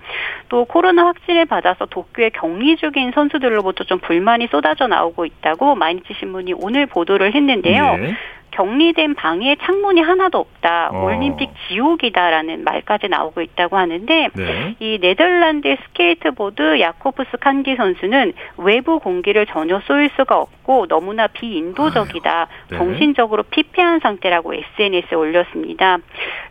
[0.48, 6.54] 또 코로나 확진을 받아서 도쿄에 격리 중인 선수들로부터 좀 불만이 쏟아져 나오고 있다고 마이니치 신문이
[6.54, 7.96] 오늘 보도를 했는데요.
[7.96, 8.14] 네.
[8.58, 10.90] 격리된 방에 창문이 하나도 없다.
[10.92, 11.04] 어.
[11.04, 14.74] 올림픽 지옥이다라는 말까지 나오고 있다고 하는데 네.
[14.80, 22.48] 이 네덜란드 스케이트보드 야코프스 캔디 선수는 외부 공기를 전혀 쏘일 수가 없고 너무나 비인도적이다.
[22.70, 22.76] 네.
[22.76, 25.98] 정신적으로 피폐한 상태라고 SNS에 올렸습니다.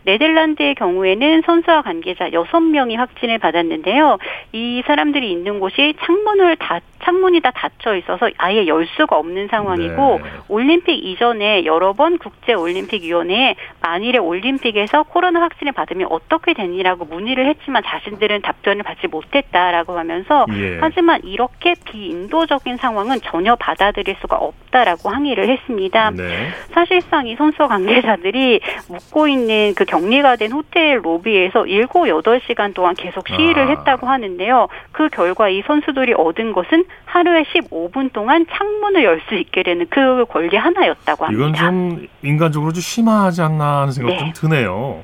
[0.04, 4.16] 네덜란드의 경우에는 선수와 관계자 6명이 확진을 받았는데요.
[4.52, 10.20] 이 사람들이 있는 곳이 창문을 다 창문이 다 닫혀 있어서 아예 열 수가 없는 상황이고
[10.22, 10.30] 네.
[10.48, 18.42] 올림픽 이전에 여러 번 국제올림픽위원회에 만일에 올림픽에서 코로나 확진을 받으면 어떻게 되니라고 문의를 했지만 자신들은
[18.42, 20.78] 답변을 받지 못했다라고 하면서 예.
[20.80, 26.10] 하지만 이렇게 비인도적인 상황은 전혀 받아들일 수가 없다라고 항의를 했습니다.
[26.12, 26.48] 네.
[26.72, 33.28] 사실상 이 선수 관계자들이 묵고 있는 그 격리가 된 호텔 로비에서 7, 8시간 동안 계속
[33.28, 33.66] 시위를 아.
[33.70, 34.68] 했다고 하는데요.
[34.92, 40.24] 그 결과 이 선수들이 얻은 것은 하루에 15분 동안 창문을 열 수 있게 되는 그
[40.26, 41.48] 권리 하나였다고 합니다.
[41.48, 41.87] 이건 좀
[42.22, 44.18] 인간적으로 좀 심하지 않나 하는 생각 네.
[44.18, 45.02] 좀 드네요.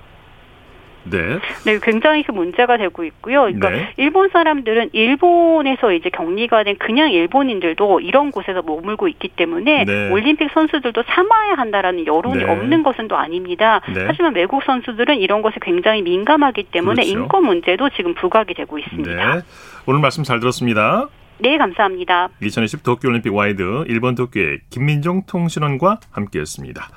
[1.04, 1.38] 네.
[1.64, 3.42] 네, 굉장히 그 문제가 되고 있고요.
[3.42, 3.92] 그러니까 네.
[3.96, 10.10] 일본 사람들은 일본에서 이제 격리가 된 그냥 일본인들도 이런 곳에서 머물고 있기 때문에 네.
[10.10, 12.50] 올림픽 선수들도 참아야 한다라는 여론이 네.
[12.50, 13.80] 없는 것은 또 아닙니다.
[13.92, 14.04] 네.
[14.06, 17.10] 하지만 외국 선수들은 이런 것에 굉장히 민감하기 때문에 그렇죠.
[17.10, 19.34] 인권 문제도 지금 부각이 되고 있습니다.
[19.34, 19.40] 네.
[19.86, 21.08] 오늘 말씀 잘 들었습니다.
[21.38, 22.28] 네, 감사합니다.
[22.40, 26.88] 2020 도쿄올림픽 와이드 일본 도쿄의 김민정 통신원과 함께했습니다.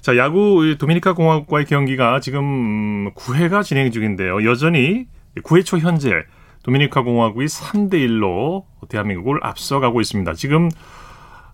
[0.00, 4.44] 자, 야구 도미니카 공화국과의 경기가 지금 9회가 진행 중인데요.
[4.44, 5.06] 여전히
[5.42, 6.22] 9회 초 현재
[6.62, 10.34] 도미니카 공화국이 3대 1로 대한민국을 앞서가고 있습니다.
[10.34, 10.68] 지금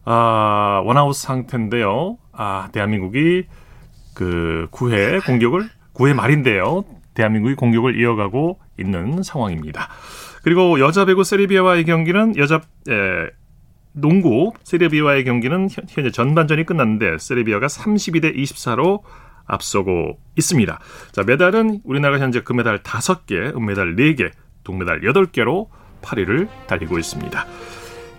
[0.04, 2.18] 아, 원아웃 상태인데요.
[2.32, 3.46] 아, 대한민국이
[4.14, 6.84] 그 9회 공격을 9회 말인데요.
[7.14, 9.88] 대한민국이 공격을 이어가고 있는 상황입니다.
[10.46, 13.30] 그리고 여자 배구 세르비아와의 경기는 여자 에,
[13.90, 19.00] 농구 세르비아와의 경기는 현재 전반전이 끝났는데 세르비아가 32대 24로
[19.44, 20.78] 앞서고 있습니다.
[21.10, 24.30] 자, 메달은 우리나라가 현재 금메달 5개, 은메달 4개,
[24.62, 25.66] 동메달 8개로
[26.00, 27.44] 8위를 달리고 있습니다.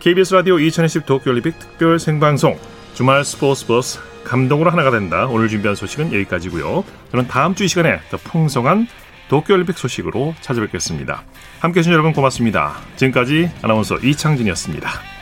[0.02, 2.58] KBS 라디오 2020 도쿄올림픽 특별 생방송
[2.94, 5.28] 주말 스포츠 버스 감동으로 하나가 된다.
[5.28, 6.84] 오늘 준비한 소식은 여기까지고요.
[7.12, 8.88] 저는 다음 주 이 시간에 더 풍성한
[9.30, 11.24] 도쿄올림픽 소식으로 찾아뵙겠습니다.
[11.60, 12.76] 함께해 주신 여러분 고맙습니다.
[12.96, 15.17] 지금까지 아나운서 이창진이었습니다.